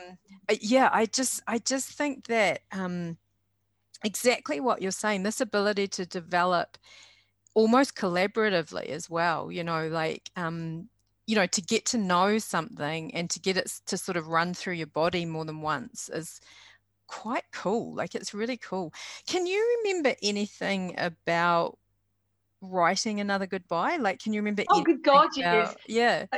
[0.61, 3.17] yeah i just i just think that um
[4.03, 6.77] exactly what you're saying this ability to develop
[7.53, 10.87] almost collaboratively as well you know like um
[11.27, 14.53] you know to get to know something and to get it to sort of run
[14.53, 16.39] through your body more than once is
[17.11, 18.93] quite cool like it's really cool
[19.27, 21.77] can you remember anything about
[22.61, 25.75] writing another goodbye like can you remember Oh, good God, yes.
[25.87, 26.37] yeah uh,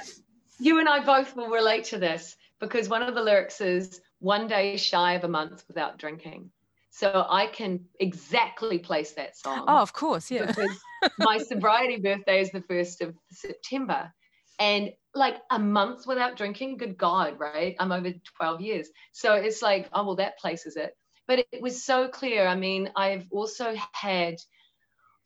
[0.60, 4.48] you and I both will relate to this because one of the lyrics is one
[4.48, 6.50] day shy of a month without drinking.
[6.90, 9.66] So I can exactly place that oh, song.
[9.68, 10.80] oh of course yeah Because
[11.20, 14.12] my sobriety birthday is the 1st of September.
[14.60, 17.76] And like a month without drinking, good God, right?
[17.80, 18.89] I'm over 12 years.
[19.12, 20.95] So it's like, oh, well, that places it.
[21.28, 22.47] But it was so clear.
[22.47, 24.38] I mean, I've also had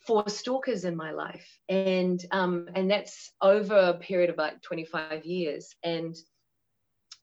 [0.08, 5.26] four stalkers in my life and um and that's over a period of like 25
[5.26, 6.15] years and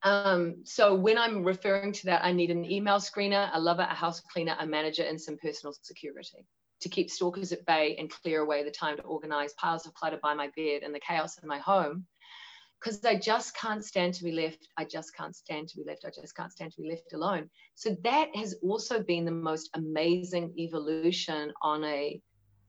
[0.02, 3.94] um so when i'm referring to that i need an email screener a lover a
[3.94, 6.46] house cleaner a manager and some personal security
[6.80, 10.18] to keep stalkers at bay and clear away the time to organize piles of clutter
[10.22, 12.04] by my bed and the chaos in my home
[12.84, 14.68] because I just can't stand to be left.
[14.76, 16.04] I just can't stand to be left.
[16.06, 17.48] I just can't stand to be left alone.
[17.74, 22.20] So that has also been the most amazing evolution on a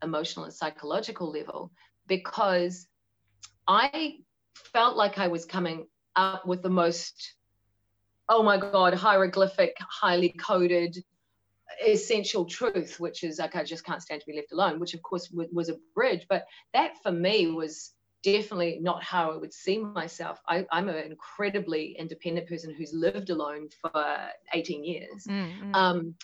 [0.02, 1.72] emotional and psychological level
[2.08, 2.88] because
[3.68, 4.20] I
[4.54, 7.36] felt like I was coming up with the most,
[8.30, 10.98] oh my God, hieroglyphic, highly coded,
[11.86, 15.02] essential truth, which is like, I just can't stand to be left alone, which of
[15.02, 16.26] course was a bridge.
[16.30, 17.92] But that for me was
[18.26, 20.42] definitely not how I would see myself.
[20.48, 24.06] I, I'm an incredibly independent person who's lived alone for
[24.54, 25.26] 18 years.
[25.30, 25.76] Mm, mm.
[25.76, 26.16] Um,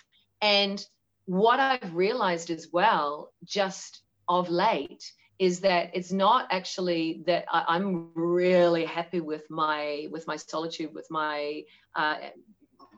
[0.42, 0.84] and
[1.26, 5.04] what I've realized as well, just of late,
[5.38, 10.94] is that it's not actually that I, I'm really happy with my with my solitude,
[10.94, 11.64] with my
[11.96, 12.16] uh,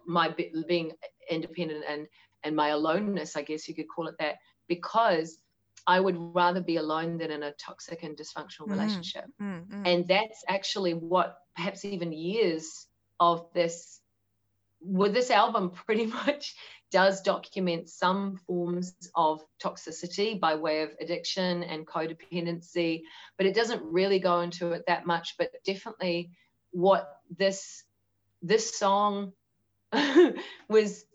[0.08, 0.94] my be- being
[1.30, 2.08] independent and
[2.46, 4.36] and my aloneness, I guess you could call it that,
[4.68, 5.40] because
[5.88, 8.72] I would rather be alone than in a toxic and dysfunctional Mm.
[8.72, 9.88] relationship Mm, mm.
[9.88, 12.88] and that's actually what perhaps even years
[13.20, 14.02] of this
[14.82, 16.56] with this album pretty much
[16.92, 23.02] does document some forms of toxicity by way of addiction and codependency
[23.38, 26.32] but it doesn't really go into it that much but definitely
[26.72, 27.84] what this
[28.42, 29.32] this song
[30.70, 31.06] was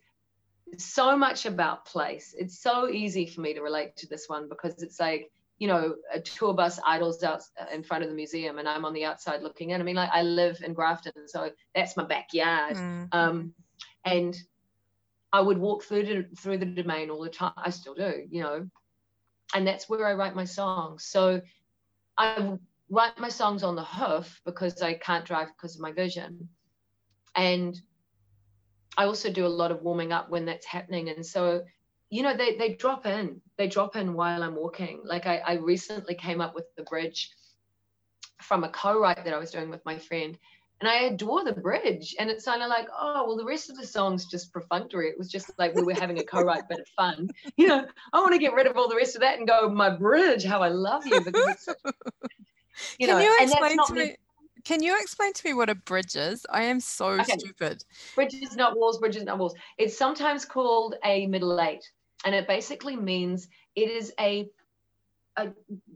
[0.76, 4.82] so much about place it's so easy for me to relate to this one because
[4.82, 8.68] it's like you know, a tour bus idles out in front of the museum and
[8.68, 9.80] I'm on the outside looking in.
[9.80, 12.76] I mean, like I live in Grafton, so that's my backyard.
[12.76, 13.54] Mm, Um,
[14.04, 14.36] and
[15.32, 17.52] I would walk through the, through the domain all the time.
[17.56, 18.68] I still do, you know,
[19.52, 21.04] and that's where I write my songs.
[21.04, 21.42] So
[22.16, 22.56] I
[22.88, 26.48] write my songs on the hoof because I can't drive because of my vision.
[27.34, 27.80] And
[28.98, 31.08] I also do a lot of warming up when that's happening.
[31.08, 31.62] And so,
[32.10, 35.00] you know, they, they drop in, they drop in while I'm walking.
[35.04, 37.30] Like I, I recently came up with the bridge
[38.42, 40.36] from a co-write that I was doing with my friend.
[40.80, 42.14] and I adore the bridge.
[42.18, 45.08] And it's kind of like, oh, well, the rest of the song's just perfunctory.
[45.08, 47.30] It was just like we were having a co-write bit of fun.
[47.56, 49.68] You know, I want to get rid of all the rest of that and go,
[49.68, 51.20] my bridge, how I love you.
[51.20, 51.68] Because it's,
[52.98, 54.16] you Can know, you explain to me?
[54.64, 56.44] Can you explain to me what a bridge is?
[56.50, 57.36] I am so okay.
[57.38, 57.84] stupid.
[58.14, 59.54] Bridges, not walls, bridges, not walls.
[59.78, 61.84] It's sometimes called a middle eight.
[62.24, 64.48] And it basically means it is a
[65.36, 65.52] a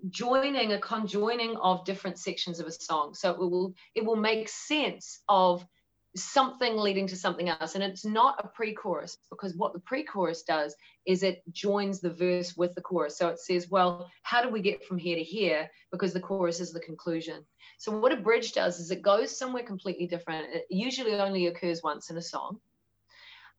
[0.09, 3.15] joining, a conjoining of different sections of a song.
[3.15, 5.67] So it will it will make sense of
[6.15, 7.75] something leading to something else.
[7.75, 10.75] And it's not a pre-chorus because what the pre-chorus does
[11.07, 13.17] is it joins the verse with the chorus.
[13.17, 15.71] So it says, well, how do we get from here to here?
[15.91, 17.45] Because the chorus is the conclusion.
[17.79, 20.47] So what a bridge does is it goes somewhere completely different.
[20.53, 22.61] It usually only occurs once in a song.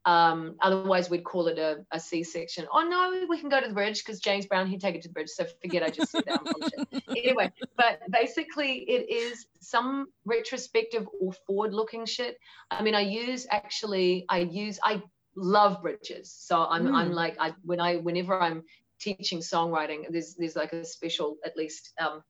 [0.06, 2.68] Um, otherwise, we'd call it a a C-section.
[2.72, 5.08] Oh no, we can go to the bridge because James Brown he'd take it to
[5.08, 5.30] the bridge.
[5.30, 7.04] So forget I just said that.
[7.10, 12.38] anyway, but basically, it is some retrospective or forward-looking shit.
[12.70, 15.02] I mean, I use actually, I use, I
[15.36, 16.32] love bridges.
[16.38, 16.94] So I'm mm.
[16.94, 17.14] I'm hmm.
[17.14, 18.64] like, I when I whenever I'm
[19.00, 22.24] teaching songwriting, there's there's like a special at least um,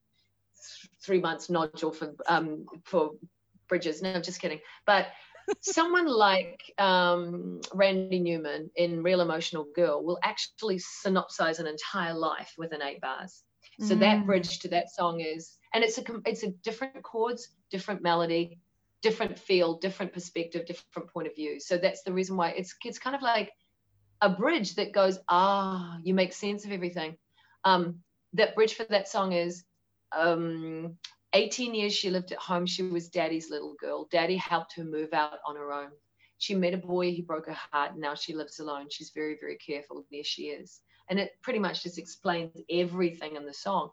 [1.01, 3.12] three months nodule for um for
[3.67, 4.01] bridges.
[4.01, 4.59] No, I'm just kidding.
[4.86, 5.07] But
[5.62, 12.53] someone like um, Randy Newman in Real Emotional Girl will actually synopsize an entire life
[12.58, 13.43] within eight bars.
[13.79, 13.99] So mm.
[13.99, 18.60] that bridge to that song is, and it's a it's a different chords, different melody,
[19.01, 21.60] different feel, different perspective, different point of view.
[21.60, 23.51] So that's the reason why it's it's kind of like
[24.21, 27.17] a bridge that goes, ah, you make sense of everything.
[27.65, 27.99] Um,
[28.34, 29.63] that bridge for that song is
[30.15, 30.97] um,
[31.34, 32.65] 18 years she lived at home.
[32.65, 34.08] She was daddy's little girl.
[34.12, 35.89] Daddy helped her move out on her own.
[36.38, 38.88] She met a boy, he broke her heart, and now she lives alone.
[38.89, 40.06] She's very, very careful.
[40.12, 40.82] There she is.
[41.10, 43.91] And it pretty much just explains everything in the song.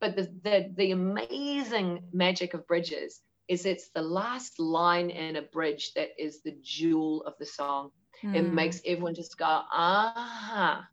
[0.00, 5.42] But the, the, the amazing magic of bridges is it's the last line in a
[5.42, 7.90] bridge that is the jewel of the song.
[8.22, 8.36] Mm.
[8.36, 8.54] It hmm.
[8.54, 10.88] makes everyone just go, ah.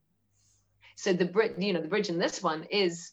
[0.95, 3.11] So the bridge, you know, the bridge in this one is,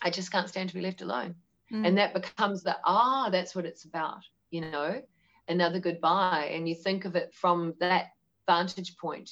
[0.00, 1.34] I just can't stand to be left alone
[1.72, 1.86] mm.
[1.86, 5.00] and that becomes the ah that's what it's about you know
[5.48, 6.50] another goodbye.
[6.52, 8.10] And you think of it from that
[8.46, 9.30] vantage point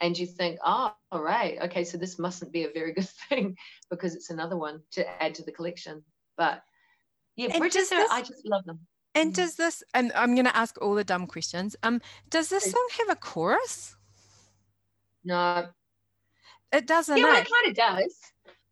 [0.00, 3.56] and you think oh all right okay so this mustn't be a very good thing
[3.90, 6.02] because it's another one to add to the collection.
[6.36, 6.62] But
[7.36, 8.80] yeah and bridges are, i just love them.
[9.14, 9.36] and mm.
[9.36, 12.00] does this and i'm going to ask all the dumb questions um
[12.30, 13.94] does this song have a chorus?
[15.24, 15.66] No.
[16.72, 18.14] It doesn't yeah well, it kind of does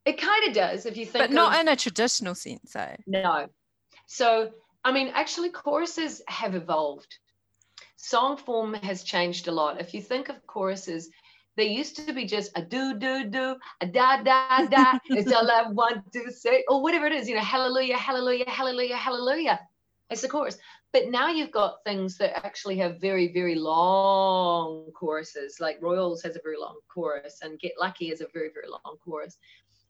[0.07, 2.97] it kind of does if you think, but not of, in a traditional sense, though.
[3.07, 3.49] No.
[4.07, 4.53] So,
[4.85, 7.19] I mean, actually, choruses have evolved.
[7.97, 9.81] Song form has changed a lot.
[9.81, 11.11] If you think of choruses,
[11.57, 14.99] they used to be just a do do do a da da da.
[15.11, 17.29] it's all I want to say, or whatever it is.
[17.29, 19.61] You know, hallelujah, hallelujah, hallelujah, hallelujah.
[20.09, 20.57] It's the chorus.
[20.93, 25.59] But now you've got things that actually have very, very long choruses.
[25.59, 28.97] Like Royals has a very long chorus, and Get Lucky is a very, very long
[29.05, 29.37] chorus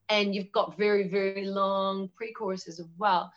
[0.08, 3.32] and you've got very very long pre-choruses as well.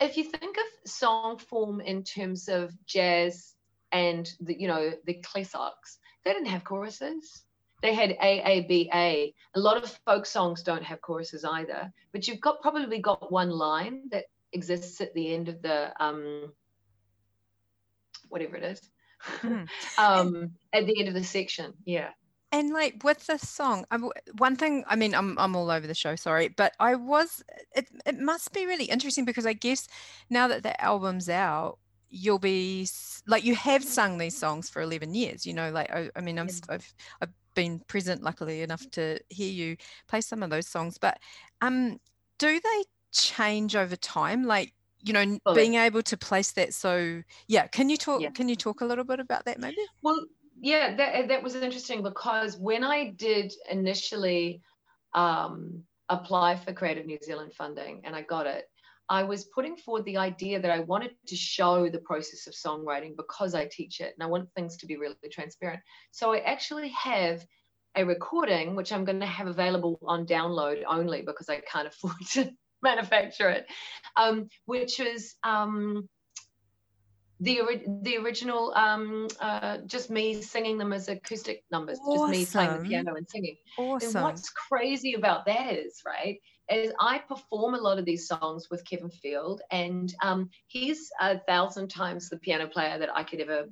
[0.00, 3.54] If you think of song form in terms of jazz
[3.92, 7.44] and the you know the classics they didn't have choruses.
[7.82, 9.34] They had a a b a.
[9.54, 13.50] A lot of folk songs don't have choruses either but you've got probably got one
[13.50, 16.52] line that exists at the end of the um
[18.28, 18.80] whatever it is.
[19.42, 19.68] Mm.
[19.98, 22.10] um at the end of the section yeah
[22.54, 23.98] and like with this song I,
[24.38, 27.42] one thing i mean I'm, I'm all over the show sorry but i was
[27.74, 29.88] it, it must be really interesting because i guess
[30.30, 31.78] now that the album's out
[32.10, 32.88] you'll be
[33.26, 36.38] like you have sung these songs for 11 years you know like i, I mean
[36.38, 39.76] I'm, I've, I've been present luckily enough to hear you
[40.08, 41.18] play some of those songs but
[41.60, 41.98] um
[42.38, 44.44] do they change over time?
[44.44, 48.30] Like you know being able to place that so yeah can you talk yeah.
[48.30, 49.76] can you talk a little bit about that maybe?
[50.02, 50.18] Well
[50.60, 54.62] yeah, that, that was interesting because when I did initially
[55.12, 58.64] um, apply for Creative New Zealand funding and I got it,
[59.08, 63.16] I was putting forward the idea that I wanted to show the process of songwriting
[63.16, 65.80] because I teach it and I want things to be really transparent.
[66.10, 67.44] So I actually have
[67.96, 72.14] a recording, which I'm going to have available on download only because I can't afford
[72.32, 72.50] to
[72.82, 73.66] manufacture it,
[74.16, 76.08] um, which is um,
[77.40, 77.60] the
[78.02, 82.32] the original um uh just me singing them as acoustic numbers awesome.
[82.32, 84.16] just me playing the piano and singing awesome.
[84.16, 86.38] and what's crazy about that is right
[86.70, 91.38] is i perform a lot of these songs with kevin field and um he's a
[91.40, 93.64] thousand times the piano player that i could ever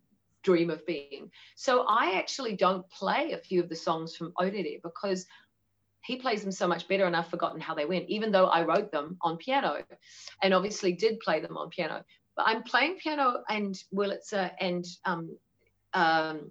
[0.43, 4.81] dream of being so i actually don't play a few of the songs from Orere
[4.83, 5.25] because
[6.05, 8.65] he plays them so much better and I've forgotten how they went, even though I
[8.65, 9.79] wrote them on piano
[10.43, 12.05] and obviously did play them on piano.
[12.37, 15.37] But I'm playing piano and Wurlitzer and um,
[15.93, 16.51] um,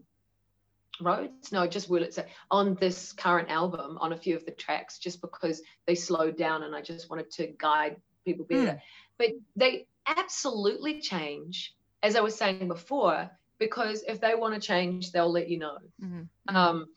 [0.99, 5.21] Rhodes, no, just Wurlitzer on this current album on a few of the tracks, just
[5.21, 8.73] because they slowed down and I just wanted to guide people better.
[8.73, 8.81] Mm.
[9.17, 15.11] But they absolutely change, as I was saying before, because if they want to change,
[15.11, 15.77] they'll let you know.
[16.03, 16.55] Mm-hmm.
[16.55, 16.87] Um,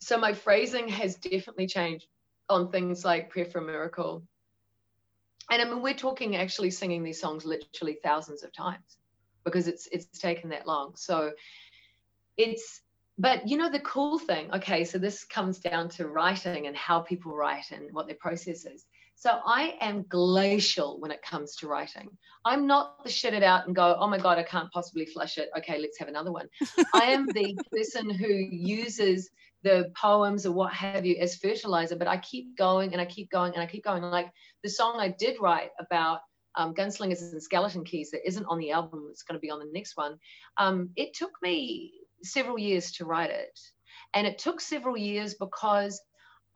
[0.00, 2.06] so my phrasing has definitely changed
[2.48, 4.22] on things like Prayer for a Miracle.
[5.50, 8.98] And I mean, we're talking actually singing these songs literally thousands of times
[9.44, 10.92] because it's it's taken that long.
[10.96, 11.32] So
[12.36, 12.80] it's
[13.18, 17.00] but you know the cool thing okay so this comes down to writing and how
[17.00, 21.68] people write and what their process is so i am glacial when it comes to
[21.68, 22.08] writing.
[22.46, 25.38] I'm not the shit it out and go oh my god i can't possibly flush
[25.38, 25.50] it.
[25.58, 26.48] Okay let's have another one.
[26.94, 29.30] I am the person who uses
[29.62, 33.30] the poems or what have you as fertilizer but i keep going and i keep
[33.30, 34.02] going and i keep going.
[34.02, 34.30] Like
[34.62, 36.20] the song i did write about
[36.56, 39.58] um, gunslingers and skeleton keys that isn't on the album it's going to be on
[39.58, 40.16] the next one
[40.56, 41.92] um, it took me
[42.24, 43.58] several years to write it.
[44.14, 46.00] And it took several years because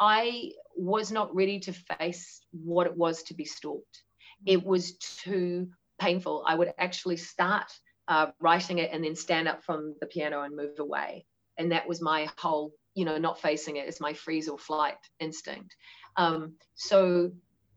[0.00, 4.02] I was not ready to face what it was to be stalked.
[4.46, 5.68] It was too
[5.98, 6.44] painful.
[6.46, 7.70] I would actually start
[8.08, 11.26] uh, writing it and then stand up from the piano and move away.
[11.58, 14.96] And that was my whole, you know, not facing it is my freeze or flight
[15.20, 15.74] instinct.
[16.16, 17.32] Um, so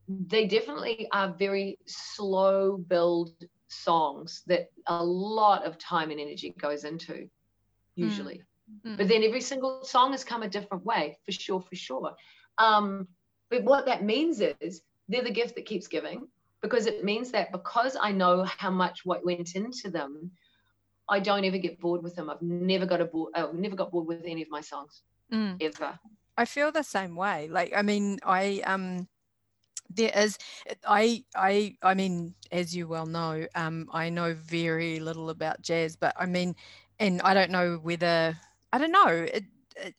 [0.08, 3.32] they definitely are very slow build
[3.70, 7.14] songs that a lot of time and energy goes into.
[7.14, 7.30] Mm.
[7.96, 8.36] usually.
[8.36, 8.42] Mm.
[8.84, 12.14] But then every single song has come a different way, for sure, for sure.
[12.58, 13.08] Um,
[13.50, 16.28] but what that means is they're the gift that keeps giving
[16.62, 20.32] because it means that because I know how much what went into them,
[21.10, 22.30] I don't ever get bored with them.
[22.30, 25.02] I've never got a bored, I've never got bored with any of my songs
[25.32, 25.62] mm.
[25.62, 26.00] ever.
[26.38, 27.50] I feel the same way.
[27.50, 29.08] Like, I mean, I, um,
[29.94, 30.38] there is
[30.88, 35.98] i i i mean as you well know um i know very little about jazz
[35.98, 36.56] but i mean
[37.02, 38.38] and I don't know whether
[38.74, 39.08] I don't know.
[39.08, 39.46] It,
[39.76, 39.96] it,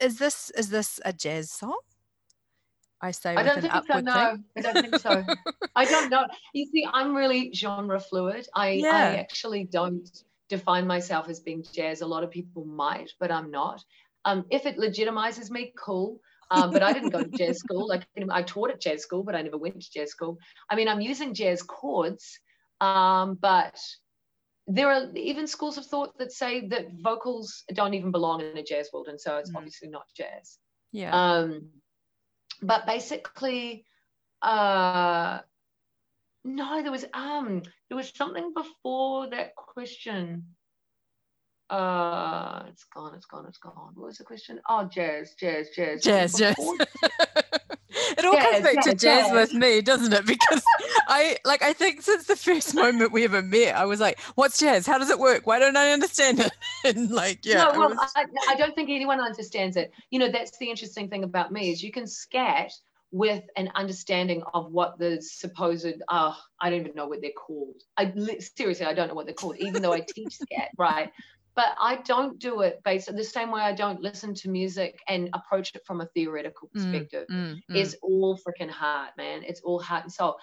[0.00, 1.78] is this is this a jazz song?
[3.00, 4.00] I say I don't think so.
[4.00, 5.22] No, I don't think so.
[5.76, 6.26] I don't know.
[6.54, 8.48] You see, I'm really genre fluid.
[8.54, 8.90] I yeah.
[8.90, 10.08] I actually don't
[10.48, 12.00] define myself as being jazz.
[12.00, 13.84] A lot of people might, but I'm not.
[14.24, 16.20] Um, if it legitimizes me, cool.
[16.50, 17.88] Um, but I didn't go to jazz school.
[17.88, 20.38] Like I taught at jazz school, but I never went to jazz school.
[20.70, 22.38] I mean, I'm using jazz chords,
[22.80, 23.78] um, but
[24.66, 28.62] there are even schools of thought that say that vocals don't even belong in a
[28.62, 29.56] jazz world, and so it's mm.
[29.56, 30.58] obviously not jazz.
[30.92, 31.10] Yeah.
[31.12, 31.68] Um,
[32.62, 33.84] but basically,
[34.42, 35.40] uh,
[36.44, 40.44] no, there was um, there was something before that question.
[41.68, 43.92] Uh, it's gone, it's gone, it's gone.
[43.94, 44.60] What was the question?
[44.68, 46.56] Oh, jazz, jazz, jazz, jazz, jazz.
[48.16, 50.26] it all comes back to jazz, with me, doesn't it?
[50.36, 50.62] Because
[51.08, 54.58] I like I think since the first moment we ever met, I was like, "What's
[54.58, 54.86] jazz?
[54.86, 55.46] How does it work?
[55.46, 56.52] Why don't I understand it?"
[56.84, 57.64] and like, yeah.
[57.64, 58.12] No, well, was...
[58.16, 59.92] I, I don't think anyone understands it.
[60.10, 62.72] You know, that's the interesting thing about me is you can scat
[63.12, 67.76] with an understanding of what the supposed oh i don't even know what they're called
[67.96, 68.12] i
[68.56, 71.12] seriously i don't know what they're called even though i teach scat right
[71.56, 75.30] but I don't do it based the same way I don't listen to music and
[75.32, 77.26] approach it from a theoretical mm, perspective.
[77.30, 77.76] Mm, mm, mm.
[77.76, 79.42] It's all freaking heart, man.
[79.42, 80.36] It's all heart and soul.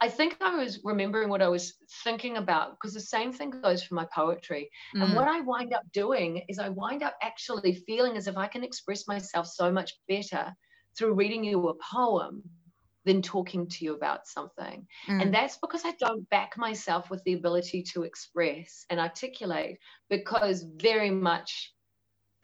[0.00, 3.84] I think I was remembering what I was thinking about because the same thing goes
[3.84, 4.70] for my poetry.
[4.94, 5.14] And mm.
[5.14, 8.64] what I wind up doing is I wind up actually feeling as if I can
[8.64, 10.52] express myself so much better
[10.98, 12.42] through reading you a poem
[13.04, 14.86] than talking to you about something.
[15.08, 15.22] Mm.
[15.22, 19.78] And that's because I don't back myself with the ability to express and articulate,
[20.08, 21.74] because very much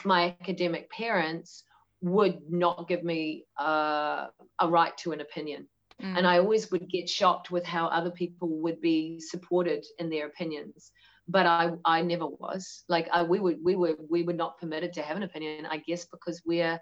[0.04, 1.64] my academic parents
[2.02, 4.26] would not give me uh,
[4.58, 5.68] a right to an opinion.
[6.02, 6.18] Mm.
[6.18, 10.26] And I always would get shocked with how other people would be supported in their
[10.26, 10.92] opinions.
[11.28, 14.94] But I, I never was like I, we would we were we were not permitted
[14.94, 15.64] to have an opinion.
[15.64, 16.80] I guess because we're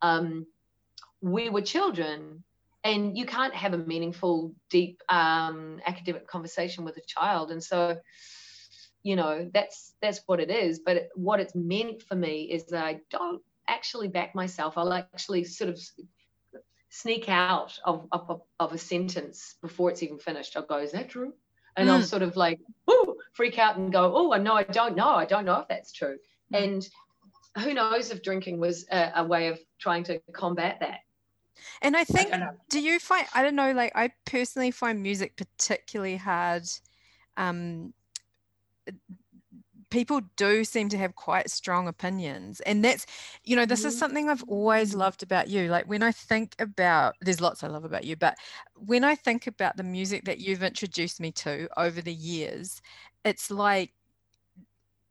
[0.00, 0.46] um,
[1.20, 2.42] we were children
[2.82, 7.50] and you can't have a meaningful deep um, academic conversation with a child.
[7.50, 7.98] And so
[9.02, 10.80] you know that's that's what it is.
[10.80, 14.76] But what it's meant for me is that i don't actually back myself.
[14.76, 15.80] I'll actually sort of
[16.88, 20.56] sneak out of, of, of a sentence before it's even finished.
[20.56, 21.34] I'll go is that true?
[21.76, 21.92] And mm.
[21.92, 22.60] i'll sort of like
[22.90, 25.10] ooh, freak out and go oh no i don't know.
[25.10, 26.18] I don't know if that's true.
[26.52, 26.62] Mm.
[26.64, 26.88] and
[27.64, 31.00] who knows if drinking was a, a way of trying to combat that
[31.82, 35.36] and I think, I do you find, I don't know, like I personally find music
[35.36, 36.64] particularly hard
[37.36, 37.92] um,
[39.90, 42.60] people do seem to have quite strong opinions.
[42.60, 43.06] And that's
[43.44, 43.98] you know this is mm-hmm.
[43.98, 45.68] something i've always loved about you.
[45.68, 48.36] Like when i think about there's lots i love about you but
[48.74, 52.80] when i think about the music that you've introduced me to over the years
[53.24, 53.92] it's like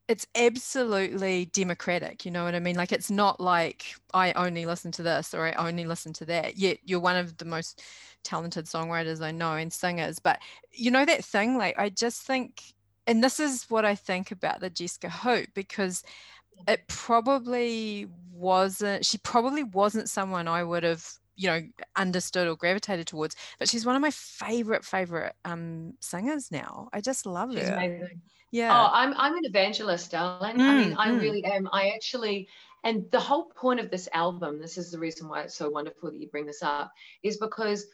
[0.10, 4.91] it's absolutely democratic you know what i mean like it's not like i only listen
[4.91, 7.82] to this or i only listen to that yet you're one of the most
[8.24, 10.39] talented songwriters i know and singers but
[10.74, 12.74] you know that thing like i just think
[13.10, 16.03] and this is what I think about the Jessica Hoop because
[16.68, 21.03] it probably wasn't, she probably wasn't someone I would have,
[21.36, 21.62] you know,
[21.95, 26.89] understood or gravitated towards, but she's one of my favorite, favorite um, singers now.
[26.93, 27.78] I just love she's her.
[27.78, 28.22] Amazing.
[28.52, 28.72] Yeah.
[28.74, 30.58] Oh, I'm, I'm an evangelist, darling.
[30.58, 31.22] Mm, I mean, I mm.
[31.22, 31.70] really am.
[31.72, 32.47] I actually,
[32.84, 36.12] and the whole point of this album, this is the reason why it's so wonderful
[36.12, 36.91] that you bring this up,
[37.24, 37.86] is because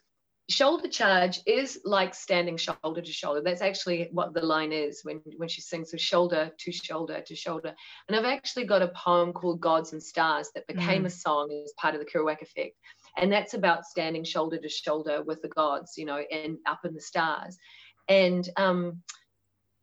[0.47, 5.19] shoulder charge is like standing shoulder to shoulder that's actually what the line is when
[5.37, 7.73] when she sings of shoulder to shoulder to shoulder
[8.07, 11.07] and i've actually got a poem called gods and stars that became mm.
[11.07, 12.75] a song as part of the kerouac effect
[13.17, 16.93] and that's about standing shoulder to shoulder with the gods you know and up in
[16.93, 17.57] the stars
[18.07, 19.01] and um,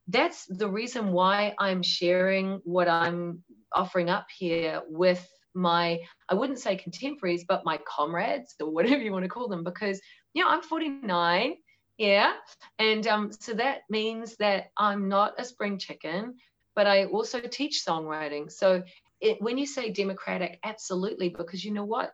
[0.09, 3.43] that's the reason why i'm sharing what i'm
[3.73, 5.99] offering up here with my
[6.29, 10.01] i wouldn't say contemporaries but my comrades or whatever you want to call them because
[10.35, 11.55] you know, I'm 49.
[11.99, 12.33] Yeah.
[12.79, 16.35] And um, so that means that I'm not a spring chicken,
[16.75, 18.51] but I also teach songwriting.
[18.51, 18.83] So
[19.21, 22.13] it, when you say democratic, absolutely, because you know what?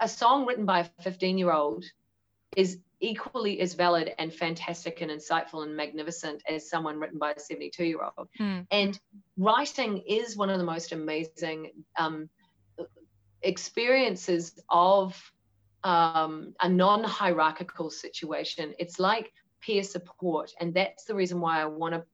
[0.00, 1.84] A song written by a 15 year old
[2.56, 7.38] is equally as valid and fantastic and insightful and magnificent as someone written by a
[7.40, 8.28] 72 year old.
[8.40, 8.66] Mm.
[8.70, 9.00] And
[9.36, 12.28] writing is one of the most amazing um,
[13.42, 15.20] experiences of
[15.84, 18.74] um, a non hierarchical situation.
[18.78, 20.52] It's like peer support.
[20.60, 22.04] And that's the reason why I want to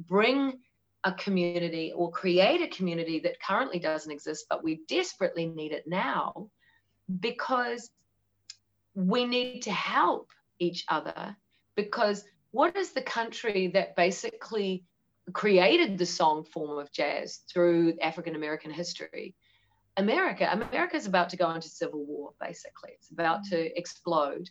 [0.00, 0.58] bring
[1.04, 5.84] a community or create a community that currently doesn't exist, but we desperately need it
[5.86, 6.50] now
[7.20, 7.90] because
[8.96, 11.36] we need to help each other.
[11.76, 14.84] Because what is the country that basically
[15.32, 19.36] created the song form of jazz through African American history?
[19.98, 22.90] America, America is about to go into civil war, basically.
[22.94, 23.50] It's about mm.
[23.50, 24.48] to explode.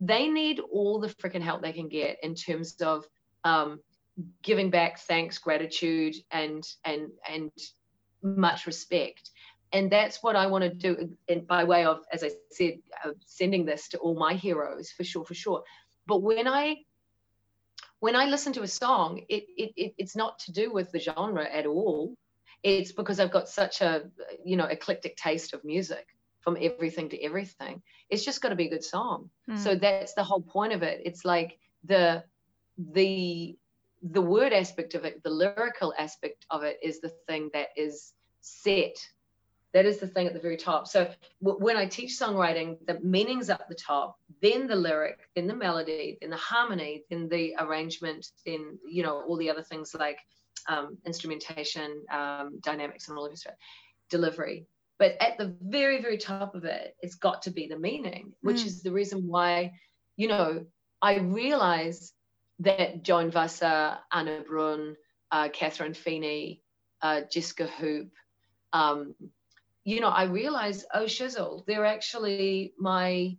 [0.00, 3.04] They need all the freaking help they can get in terms of
[3.44, 3.80] um,
[4.42, 7.50] giving back thanks, gratitude, and and and
[8.22, 9.30] much respect.
[9.72, 13.10] And that's what I want to do in, by way of, as I said, uh,
[13.24, 15.62] sending this to all my heroes for sure, for sure.
[16.06, 16.76] But when I
[18.00, 20.98] when I listen to a song, it, it, it it's not to do with the
[20.98, 22.16] genre at all
[22.62, 24.04] it's because I've got such a
[24.44, 26.06] you know eclectic taste of music
[26.40, 27.82] from everything to everything.
[28.08, 29.30] It's just got to be a good song.
[29.48, 29.58] Mm.
[29.58, 31.00] So that's the whole point of it.
[31.04, 32.24] It's like the
[32.92, 33.56] the
[34.02, 38.12] the word aspect of it, the lyrical aspect of it is the thing that is
[38.40, 38.96] set.
[39.72, 40.88] That is the thing at the very top.
[40.88, 41.10] So
[41.42, 45.54] w- when I teach songwriting, the meaning's up the top, then the lyric, then the
[45.54, 50.18] melody, then the harmony, then the arrangement, then you know all the other things like
[50.68, 53.46] um, instrumentation, um, dynamics, and all of this
[54.10, 54.66] delivery.
[54.98, 58.58] But at the very, very top of it, it's got to be the meaning, which
[58.58, 58.66] mm.
[58.66, 59.72] is the reason why,
[60.16, 60.66] you know,
[61.00, 62.12] I realize
[62.58, 64.96] that Joan Wasser, Ane Brun,
[65.32, 66.62] uh, Catherine Feeny,
[67.00, 68.10] uh, Jesca Hoop,
[68.74, 69.14] um,
[69.90, 73.36] you know, I realize, oh, shizzle, they're actually my,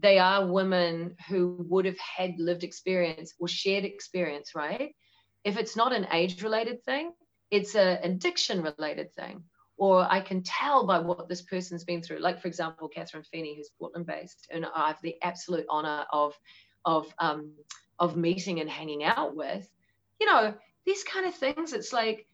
[0.00, 4.94] they are women who would have had lived experience or shared experience, right?
[5.44, 7.12] if it's not an age related thing,
[7.50, 9.42] it's an addiction related thing.
[9.76, 12.18] Or I can tell by what this person's been through.
[12.18, 16.38] Like, for example, Catherine Feeny, who's Portland based, and I have the absolute honor of,
[16.84, 17.52] of, um,
[17.98, 19.66] of meeting and hanging out with.
[20.20, 22.26] You know, these kind of things, it's like,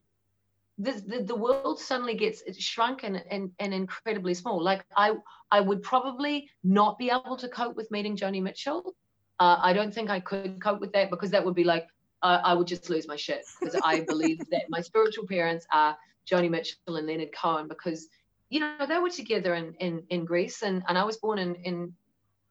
[0.79, 4.63] the, the, the, world suddenly gets shrunk and, and, and incredibly small.
[4.63, 5.15] Like I,
[5.51, 8.95] I would probably not be able to cope with meeting Joni Mitchell.
[9.41, 11.87] Uh, I don't think I could cope with that because that would be like,
[12.23, 15.97] I, I would just lose my shit because I believe that my spiritual parents are
[16.31, 18.09] Joni Mitchell and Leonard Cohen because
[18.51, 21.55] you know they were together in in, in Greece and, and I was born in
[21.57, 21.93] in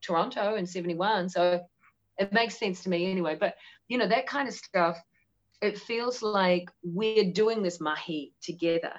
[0.02, 1.62] Toronto in 71 so
[2.18, 3.56] it makes sense to me anyway but
[3.88, 4.98] you know that kind of stuff
[5.62, 8.94] it feels like we're doing this mahi together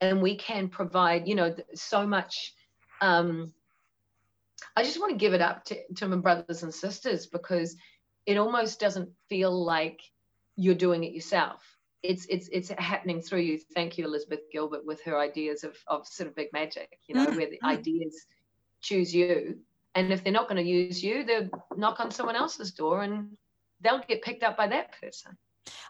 [0.00, 2.54] and we can provide you know so much
[3.00, 3.52] um
[4.76, 7.76] I just want to give it up to, to my brothers and sisters because
[8.26, 10.00] it almost doesn't feel like
[10.56, 11.62] you're doing it yourself.
[12.02, 13.60] It's it's it's happening through you.
[13.74, 16.98] Thank you, Elizabeth Gilbert, with her ideas of of sort of big magic.
[17.06, 17.36] You know, mm-hmm.
[17.36, 17.68] where the mm.
[17.68, 18.26] ideas
[18.80, 19.58] choose you,
[19.94, 23.36] and if they're not going to use you, they'll knock on someone else's door, and
[23.80, 25.36] they'll get picked up by that person.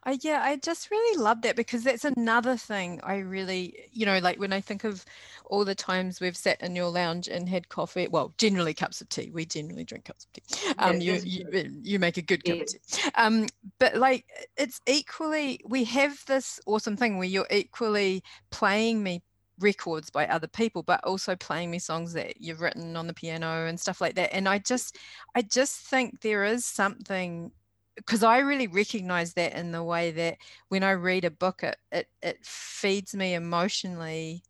[0.05, 4.19] I yeah, I just really love that because that's another thing I really, you know,
[4.19, 5.05] like when I think of
[5.47, 9.09] all the times we've sat in your lounge and had coffee, well, generally cups of
[9.09, 9.31] tea.
[9.33, 10.75] We generally drink cups of tea.
[10.79, 12.75] Um, you, you you make a good cup yes.
[12.75, 13.11] of tea.
[13.15, 13.47] Um,
[13.79, 14.25] but like
[14.57, 19.23] it's equally, we have this awesome thing where you're equally playing me
[19.59, 23.67] records by other people but also playing me songs that you've written on the piano
[23.67, 24.99] and stuff like that and i just
[25.37, 27.53] i just think there is something
[27.97, 30.39] because I really recognize that in the way that
[30.69, 34.43] when I read a book, it, it it feeds me emotionally.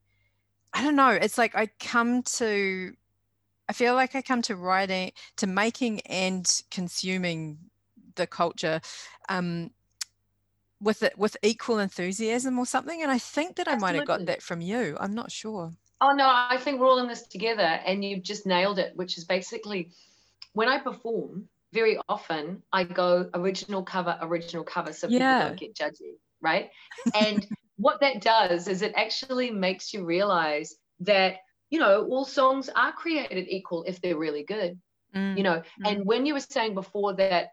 [0.72, 1.10] I don't know.
[1.10, 2.94] It's like I come to,
[3.68, 7.58] I feel like I come to writing, to making and consuming
[8.14, 8.80] the culture,
[9.28, 9.70] um,
[10.80, 13.02] with it with equal enthusiasm or something.
[13.02, 14.96] And I think that I might have got that from you.
[14.98, 15.72] I'm not sure.
[16.00, 18.96] Oh no, I think we're all in this together, and you've just nailed it.
[18.96, 19.90] Which is basically
[20.54, 25.48] when I perform very often I go original cover, original cover, so yeah.
[25.48, 26.70] people don't get judgy, right?
[27.14, 27.46] and
[27.76, 31.36] what that does is it actually makes you realize that
[31.70, 34.78] you know all songs are created equal if they're really good,
[35.14, 35.36] mm.
[35.36, 35.62] you know.
[35.84, 35.90] Mm.
[35.90, 37.50] And when you were saying before that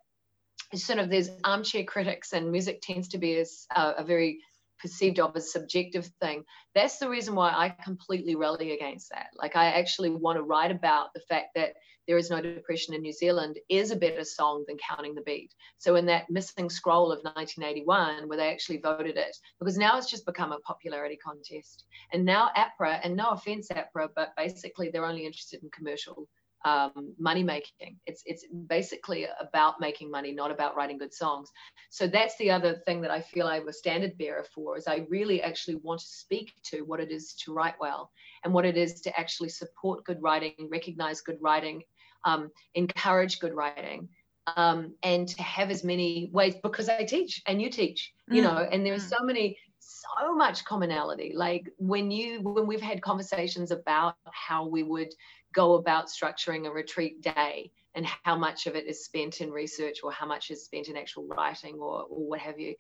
[0.76, 4.40] sort of there's armchair critics and music tends to be as uh, a very
[4.80, 9.56] perceived of as subjective thing that's the reason why i completely rally against that like
[9.56, 11.74] i actually want to write about the fact that
[12.10, 15.54] there Is No Depression in New Zealand is a better song than Counting the Beat.
[15.78, 20.10] So in that missing scroll of 1981, where they actually voted it, because now it's
[20.10, 21.86] just become a popularity contest.
[22.12, 26.28] And now APRA, and no offense, APRA, but basically they're only interested in commercial
[26.66, 27.98] um, money making.
[28.06, 31.50] It's it's basically about making money, not about writing good songs.
[31.90, 35.06] So that's the other thing that I feel I'm a standard bearer for is I
[35.10, 38.12] really actually want to speak to what it is to write well
[38.44, 41.84] and what it is to actually support good writing, recognize good writing,
[42.26, 44.10] um, encourage good writing.
[44.58, 48.46] Um, and to have as many ways because I teach and you teach, you mm.
[48.46, 49.60] know, and there are so many,
[49.90, 51.34] so much commonality.
[51.36, 55.14] Like when you, when we've had conversations about how we would
[55.54, 60.00] go about structuring a retreat day and how much of it is spent in research
[60.04, 62.76] or how much is spent in actual writing or, or what have you.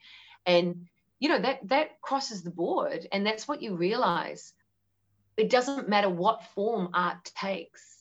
[0.45, 0.88] And,
[1.20, 3.07] you know, that, that crosses the board.
[3.12, 4.53] And that's what you realize.
[5.36, 7.99] It doesn't matter what form art takes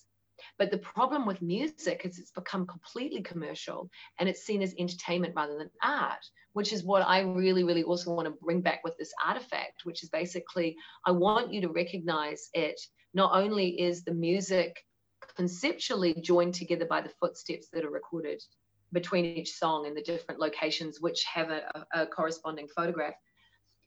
[0.59, 3.89] but the problem with music is it's become completely commercial
[4.19, 8.13] and it's seen as entertainment rather than art, which is what I really, really also
[8.13, 12.51] want to bring back with this artifact, which is basically I want you to recognize
[12.55, 12.81] it.
[13.15, 14.85] Not only is the music
[15.37, 18.43] conceptually joined together by the footsteps that are recorded
[18.93, 23.15] between each song and the different locations which have a, a corresponding photograph,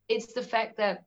[0.08, 1.04] it's the fact that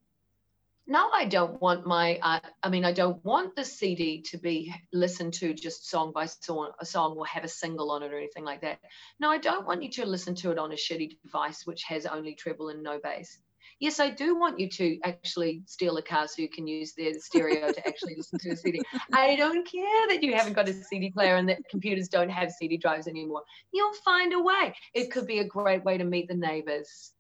[0.86, 4.74] no, I don't want my, uh, I mean, I don't want the CD to be
[4.92, 8.18] listened to just song by song, a song or have a single on it or
[8.18, 8.78] anything like that.
[9.18, 12.04] No, I don't want you to listen to it on a shitty device which has
[12.04, 13.38] only treble and no bass.
[13.80, 17.14] Yes, I do want you to actually steal a car so you can use the
[17.14, 18.82] stereo to actually listen to a CD.
[19.12, 22.52] I don't care that you haven't got a CD player and that computers don't have
[22.52, 23.42] CD drives anymore.
[23.72, 24.74] You'll find a way.
[24.92, 27.13] It could be a great way to meet the neighbors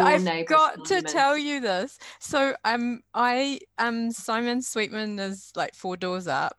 [0.00, 1.98] I've got to tell you this.
[2.20, 6.56] So um I um Simon Sweetman is like four doors up.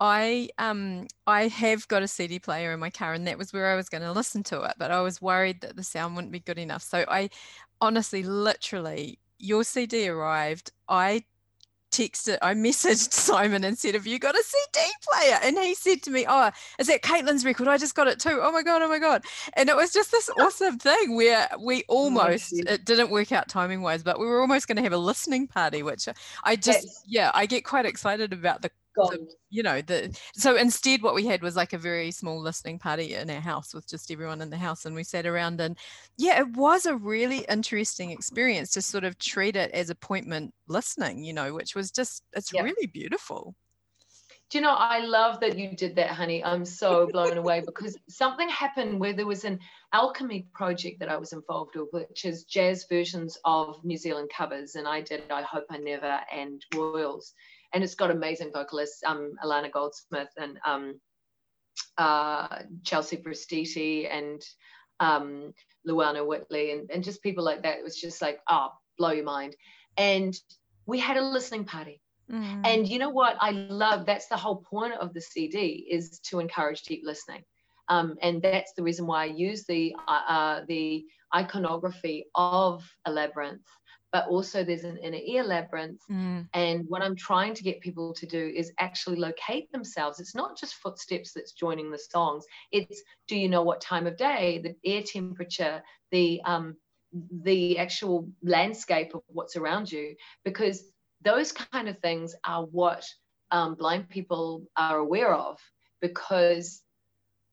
[0.00, 3.70] I um I have got a CD player in my car and that was where
[3.72, 6.32] I was going to listen to it, but I was worried that the sound wouldn't
[6.32, 6.82] be good enough.
[6.82, 7.30] So I
[7.80, 10.72] honestly literally your CD arrived.
[10.88, 11.24] I
[11.92, 15.38] texted, I messaged Simon and said, Have you got a CD player?
[15.42, 17.68] And he said to me, Oh, is that Caitlin's record?
[17.68, 18.40] I just got it too.
[18.42, 19.24] Oh my God, oh my God.
[19.54, 20.46] And it was just this oh.
[20.46, 24.40] awesome thing where we oh, almost, it didn't work out timing wise, but we were
[24.40, 26.08] almost going to have a listening party, which
[26.42, 27.04] I just, yes.
[27.06, 28.70] yeah, I get quite excited about the
[29.50, 33.14] you know the so instead what we had was like a very small listening party
[33.14, 35.76] in our house with just everyone in the house and we sat around and
[36.18, 41.24] yeah it was a really interesting experience to sort of treat it as appointment listening
[41.24, 42.62] you know which was just it's yeah.
[42.62, 43.54] really beautiful.
[44.50, 46.44] Do you know i love that you did that honey.
[46.44, 49.58] I'm so blown away because something happened where there was an
[49.94, 54.74] alchemy project that i was involved with which is jazz versions of new zealand covers
[54.74, 57.34] and i did i hope i never and royals
[57.72, 61.00] and it's got amazing vocalists, um, Alana Goldsmith and um,
[61.98, 64.42] uh, Chelsea Prastiti and
[65.00, 65.52] um,
[65.88, 67.78] Luana Whitley and, and just people like that.
[67.78, 68.68] It was just like, oh,
[68.98, 69.56] blow your mind.
[69.96, 70.34] And
[70.86, 72.00] we had a listening party.
[72.30, 72.66] Mm.
[72.66, 74.06] And you know what I love?
[74.06, 77.42] That's the whole point of the CD is to encourage deep listening.
[77.88, 81.04] Um, and that's the reason why I use the uh, uh, the
[81.34, 83.66] iconography of a labyrinth
[84.12, 86.02] but also there's an inner ear labyrinth.
[86.10, 86.46] Mm.
[86.52, 90.20] And what I'm trying to get people to do is actually locate themselves.
[90.20, 92.44] It's not just footsteps that's joining the songs.
[92.70, 96.76] It's do you know what time of day, the air temperature, the um,
[97.42, 100.84] the actual landscape of what's around you, because
[101.22, 103.04] those kind of things are what
[103.50, 105.58] um, blind people are aware of,
[106.02, 106.82] because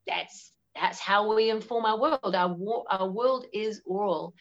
[0.07, 2.36] that's that's how we inform our world.
[2.36, 2.57] Our
[2.89, 4.34] our world is oral,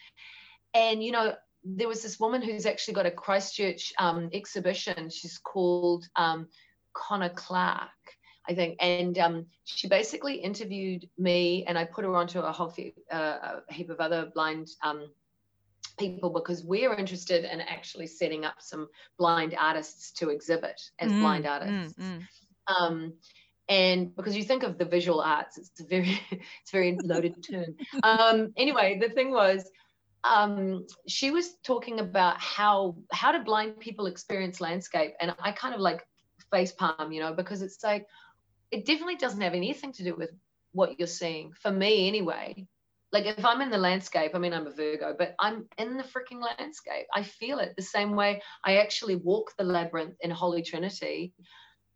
[0.73, 1.33] and you know
[1.63, 5.09] there was this woman who's actually got a Christchurch um, exhibition.
[5.09, 6.47] She's called um,
[6.93, 7.89] Connor Clark,
[8.47, 12.69] I think, and um, she basically interviewed me, and I put her onto a whole
[12.69, 15.09] few, uh, a heap of other blind um,
[15.97, 18.87] people because we're interested in actually setting up some
[19.17, 21.93] blind artists to exhibit as mm, blind artists.
[21.99, 22.21] Mm, mm.
[22.67, 23.13] Um,
[23.67, 27.43] and because you think of the visual arts, it's a very, it's a very loaded
[27.43, 27.75] term.
[28.01, 29.69] Um, anyway, the thing was,
[30.23, 35.73] um, she was talking about how how do blind people experience landscape, and I kind
[35.73, 36.05] of like
[36.51, 38.05] face palm, you know, because it's like
[38.71, 40.31] it definitely doesn't have anything to do with
[40.73, 42.67] what you're seeing for me anyway.
[43.11, 46.03] Like if I'm in the landscape, I mean I'm a Virgo, but I'm in the
[46.03, 47.07] freaking landscape.
[47.13, 51.33] I feel it the same way I actually walk the labyrinth in Holy Trinity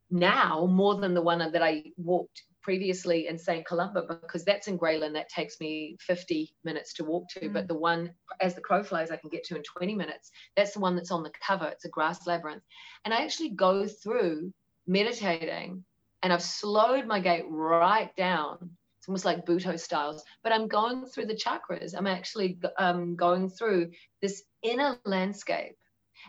[0.10, 3.66] now more than the one that I walked previously in St.
[3.66, 5.14] Columba because that's in Grey Lynn.
[5.14, 7.42] That takes me 50 minutes to walk to.
[7.42, 7.54] Mm.
[7.54, 8.12] But the one,
[8.42, 10.32] as the crow flies, I can get to in 20 minutes.
[10.56, 11.68] That's the one that's on the cover.
[11.68, 12.64] It's a grass labyrinth.
[13.06, 14.54] And I actually go through
[14.88, 15.84] meditating
[16.24, 18.72] and I've slowed my gait right down.
[18.98, 21.94] It's almost like Butoh styles, but I'm going through the chakras.
[21.96, 23.92] I'm actually um, going through
[24.22, 25.76] this inner landscape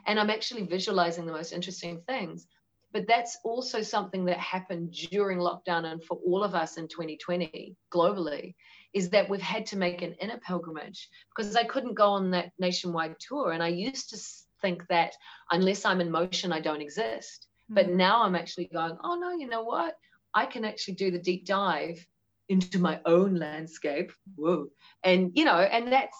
[0.06, 2.48] and I'm actually visualizing the most interesting things.
[2.94, 7.76] But that's also something that happened during lockdown and for all of us in 2020
[7.92, 8.54] globally
[8.94, 12.52] is that we've had to make an inner pilgrimage because I couldn't go on that
[12.60, 13.50] nationwide tour.
[13.50, 14.18] And I used to
[14.62, 15.12] think that
[15.50, 17.48] unless I'm in motion, I don't exist.
[17.64, 17.74] Mm-hmm.
[17.74, 19.96] But now I'm actually going, oh no, you know what?
[20.32, 22.06] I can actually do the deep dive
[22.48, 24.12] into my own landscape.
[24.36, 24.68] Whoa.
[25.02, 26.16] And you know, and that's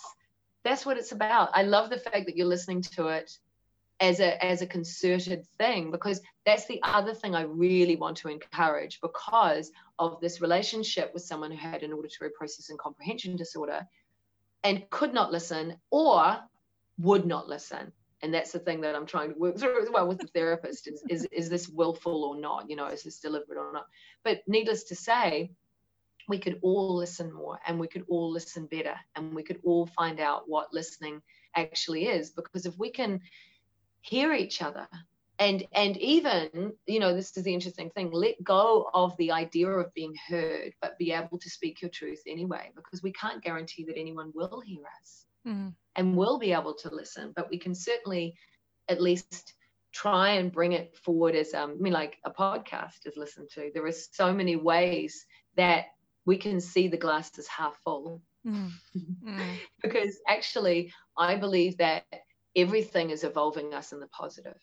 [0.65, 1.51] that's what it's about.
[1.53, 3.31] I love the fact that you're listening to it
[4.01, 8.29] as a as a concerted thing because that's the other thing I really want to
[8.29, 13.87] encourage because of this relationship with someone who had an auditory processing comprehension disorder
[14.65, 16.39] and could not listen or
[16.99, 17.93] would not listen.
[18.23, 20.89] And that's the thing that I'm trying to work through as well with the therapist
[20.89, 22.69] is, is is this willful or not?
[22.69, 23.87] You know is this deliberate or not?
[24.25, 25.53] But needless to say
[26.27, 29.87] we could all listen more and we could all listen better and we could all
[29.87, 31.21] find out what listening
[31.55, 33.21] actually is because if we can
[34.05, 34.87] hear each other
[35.39, 39.69] and and even you know this is the interesting thing let go of the idea
[39.69, 43.85] of being heard but be able to speak your truth anyway because we can't guarantee
[43.85, 45.73] that anyone will hear us mm.
[45.97, 48.35] and will be able to listen but we can certainly
[48.89, 49.55] at least
[49.93, 53.71] try and bring it forward as um, i mean like a podcast is listened to
[53.73, 55.25] there are so many ways
[55.57, 55.87] that
[56.27, 58.71] we can see the glass as half full mm.
[59.25, 59.57] Mm.
[59.83, 62.05] because actually i believe that
[62.57, 64.59] everything is evolving us in the positive.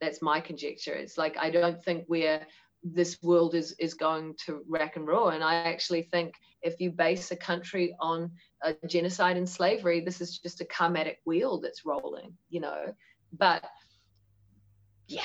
[0.00, 0.94] That's my conjecture.
[0.94, 2.46] It's like I don't think we're
[2.82, 5.30] this world is is going to rack and roll.
[5.30, 8.30] And I actually think if you base a country on
[8.62, 12.94] a genocide and slavery, this is just a karmatic wheel that's rolling, you know.
[13.32, 13.64] But
[15.08, 15.22] yeah,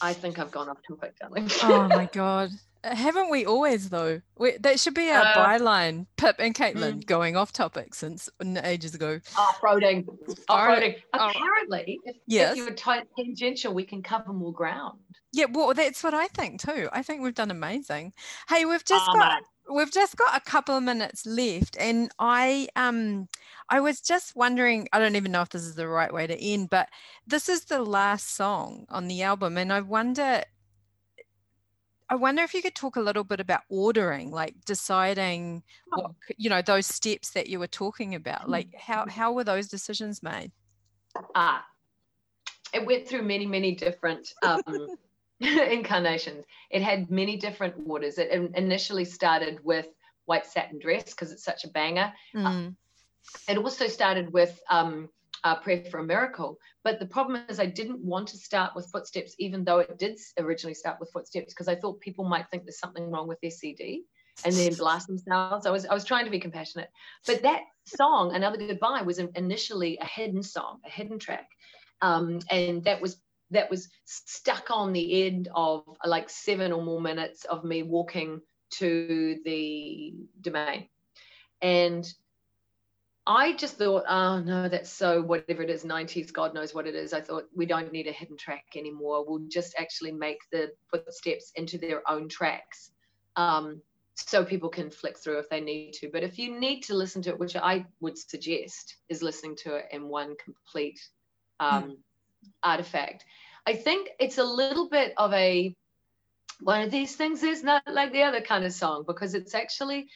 [0.00, 1.50] I think I've gone off topic, darling.
[1.62, 2.50] oh my god.
[2.84, 4.20] Haven't we always though?
[4.38, 6.06] We, that should be our uh, byline.
[6.16, 7.06] Pip and Caitlin mm.
[7.06, 8.30] going off topic since
[8.62, 9.20] ages ago.
[9.36, 10.06] Off-roading.
[10.48, 10.96] Off-roading.
[11.12, 12.56] Apparently, if, yes.
[12.56, 15.00] if you're tangential, we can cover more ground.
[15.32, 16.88] Yeah, well, that's what I think too.
[16.92, 18.12] I think we've done amazing.
[18.48, 19.42] Hey, we've just oh, got man.
[19.70, 23.28] We've just got a couple of minutes left, and I um
[23.68, 24.88] I was just wondering.
[24.92, 26.88] I don't even know if this is the right way to end, but
[27.26, 30.42] this is the last song on the album, and I wonder
[32.10, 36.14] I wonder if you could talk a little bit about ordering, like deciding what oh.
[36.36, 38.44] you know those steps that you were talking about.
[38.44, 38.52] Hmm.
[38.52, 40.50] Like how how were those decisions made?
[41.34, 41.64] Ah,
[42.72, 44.62] it went through many many different um,
[45.70, 46.44] incarnations.
[46.70, 48.18] It had many different orders.
[48.18, 49.86] It initially started with
[50.24, 52.12] white satin dress because it's such a banger.
[52.34, 52.68] Mm.
[52.68, 55.08] Uh, it also started with um,
[55.44, 56.58] uh, Prayer for a Miracle.
[56.84, 60.18] But the problem is, I didn't want to start with Footsteps, even though it did
[60.38, 63.50] originally start with Footsteps, because I thought people might think there's something wrong with their
[63.50, 64.04] CD
[64.44, 65.66] and then blast themselves.
[65.66, 66.90] I was I was trying to be compassionate,
[67.26, 71.48] but that song, Another Goodbye, was initially a hidden song, a hidden track,
[72.00, 73.20] um, and that was
[73.50, 78.40] that was stuck on the end of like seven or more minutes of me walking
[78.70, 80.88] to the domain,
[81.62, 82.12] and
[83.28, 86.94] I just thought, oh no, that's so whatever it is, 90s, God knows what it
[86.94, 87.12] is.
[87.12, 89.22] I thought we don't need a hidden track anymore.
[89.26, 92.90] We'll just actually make the footsteps into their own tracks.
[93.36, 93.82] Um,
[94.14, 96.08] so people can flick through if they need to.
[96.10, 99.76] But if you need to listen to it, which I would suggest, is listening to
[99.76, 100.98] it in one complete
[101.60, 101.96] um, mm.
[102.62, 103.24] Artifact.
[103.66, 105.74] I think it's a little bit of a
[106.60, 110.08] one of these things is not like the other kind of song because it's actually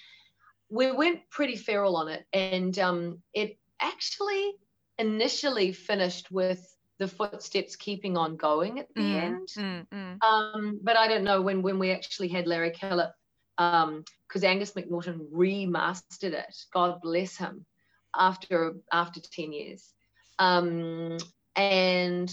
[0.73, 4.55] we went pretty feral on it, and um, it actually
[4.99, 6.67] initially finished with
[6.99, 9.49] the footsteps keeping on going at the mm, end.
[9.57, 10.23] Mm, mm.
[10.23, 13.11] Um, but I don't know when when we actually had Larry Kellett,
[13.57, 16.57] because um, Angus McNaughton remastered it.
[16.73, 17.67] God bless him.
[18.15, 19.93] After after ten years,
[20.39, 21.19] um,
[21.57, 22.33] and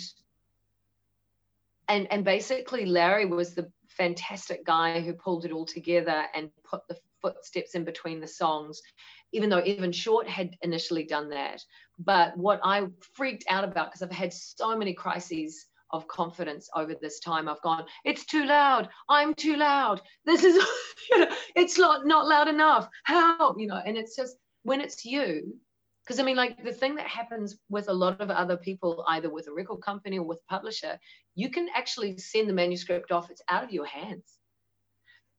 [1.87, 6.87] and and basically Larry was the fantastic guy who pulled it all together and put
[6.87, 8.81] the footsteps in between the songs,
[9.33, 11.61] even though even Short had initially done that.
[11.97, 16.93] But what I freaked out about, because I've had so many crises of confidence over
[16.93, 18.89] this time, I've gone, it's too loud.
[19.09, 20.01] I'm too loud.
[20.25, 20.55] This is,
[21.11, 22.87] you know, it's not, not loud enough.
[23.03, 25.57] Help, you know, and it's just when it's you,
[26.09, 29.29] because I mean, like the thing that happens with a lot of other people, either
[29.29, 30.97] with a record company or with a publisher,
[31.35, 34.39] you can actually send the manuscript off, it's out of your hands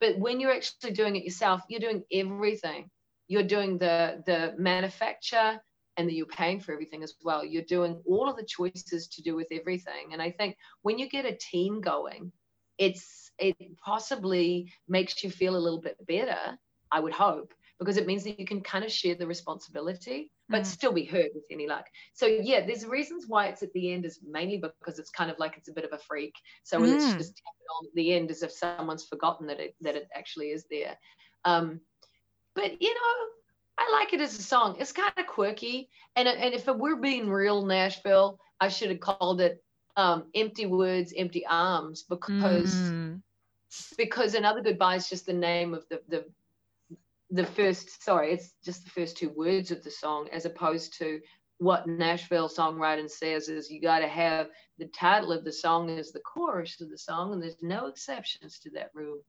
[0.01, 2.91] but when you're actually doing it yourself, you're doing everything.
[3.29, 5.61] You're doing the the manufacture
[5.97, 7.45] and that you're paying for everything as well.
[7.45, 10.13] You're doing all of the choices to do with everything.
[10.13, 12.33] And I think when you get a team going,
[12.79, 16.59] it's it possibly makes you feel a little bit better,
[16.91, 20.63] I would hope, because it means that you can kind of share the responsibility but
[20.63, 20.67] mm.
[20.67, 24.05] still be heard with any luck so yeah there's reasons why it's at the end
[24.05, 26.83] is mainly because it's kind of like it's a bit of a freak so mm.
[26.83, 29.97] let's just tap it on at the end as if someone's forgotten that it that
[29.97, 30.97] it actually is there
[31.45, 31.81] um,
[32.55, 33.27] but you know
[33.81, 34.77] I like it as a song.
[34.79, 39.41] It's kind of quirky, and and if we're being real Nashville, I should have called
[39.41, 39.63] it
[39.97, 43.23] um, "Empty Words, Empty Arms" because mm.
[43.97, 46.27] because another goodbye is just the name of the the
[47.31, 51.21] the first sorry it's just the first two words of the song as opposed to
[51.59, 56.11] what nashville songwriting says is you got to have the title of the song as
[56.11, 59.21] the chorus of the song and there's no exceptions to that rule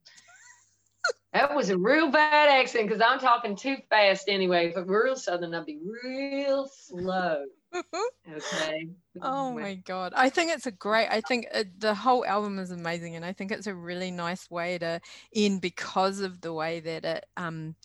[1.34, 5.54] that was a real bad accent because i'm talking too fast anyway if real southern
[5.54, 7.46] i'd be real slow.
[8.30, 8.88] Okay.
[9.22, 10.14] Oh my god.
[10.16, 13.34] I think it's a great i think it, the whole album is amazing and i
[13.34, 15.00] think it's a really nice way to
[15.34, 17.76] end because of the way that it um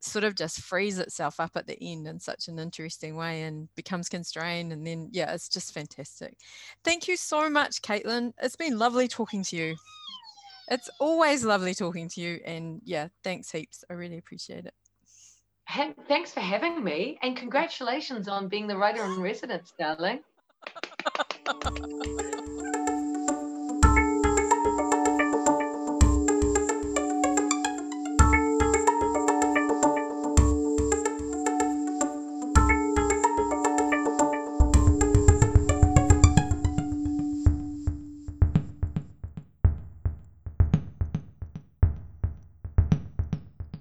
[0.00, 3.68] sort of just frees itself up at the end in such an interesting way and
[3.76, 6.36] becomes constrained and then yeah it's just fantastic.
[6.84, 8.32] Thank you so much caitlin.
[8.42, 9.76] It's been lovely talking to you
[10.70, 13.84] it's always lovely talking to you and yeah thanks heaps.
[13.90, 14.74] I really appreciate it.
[16.08, 20.20] Thanks for having me, and congratulations on being the writer in residence, darling.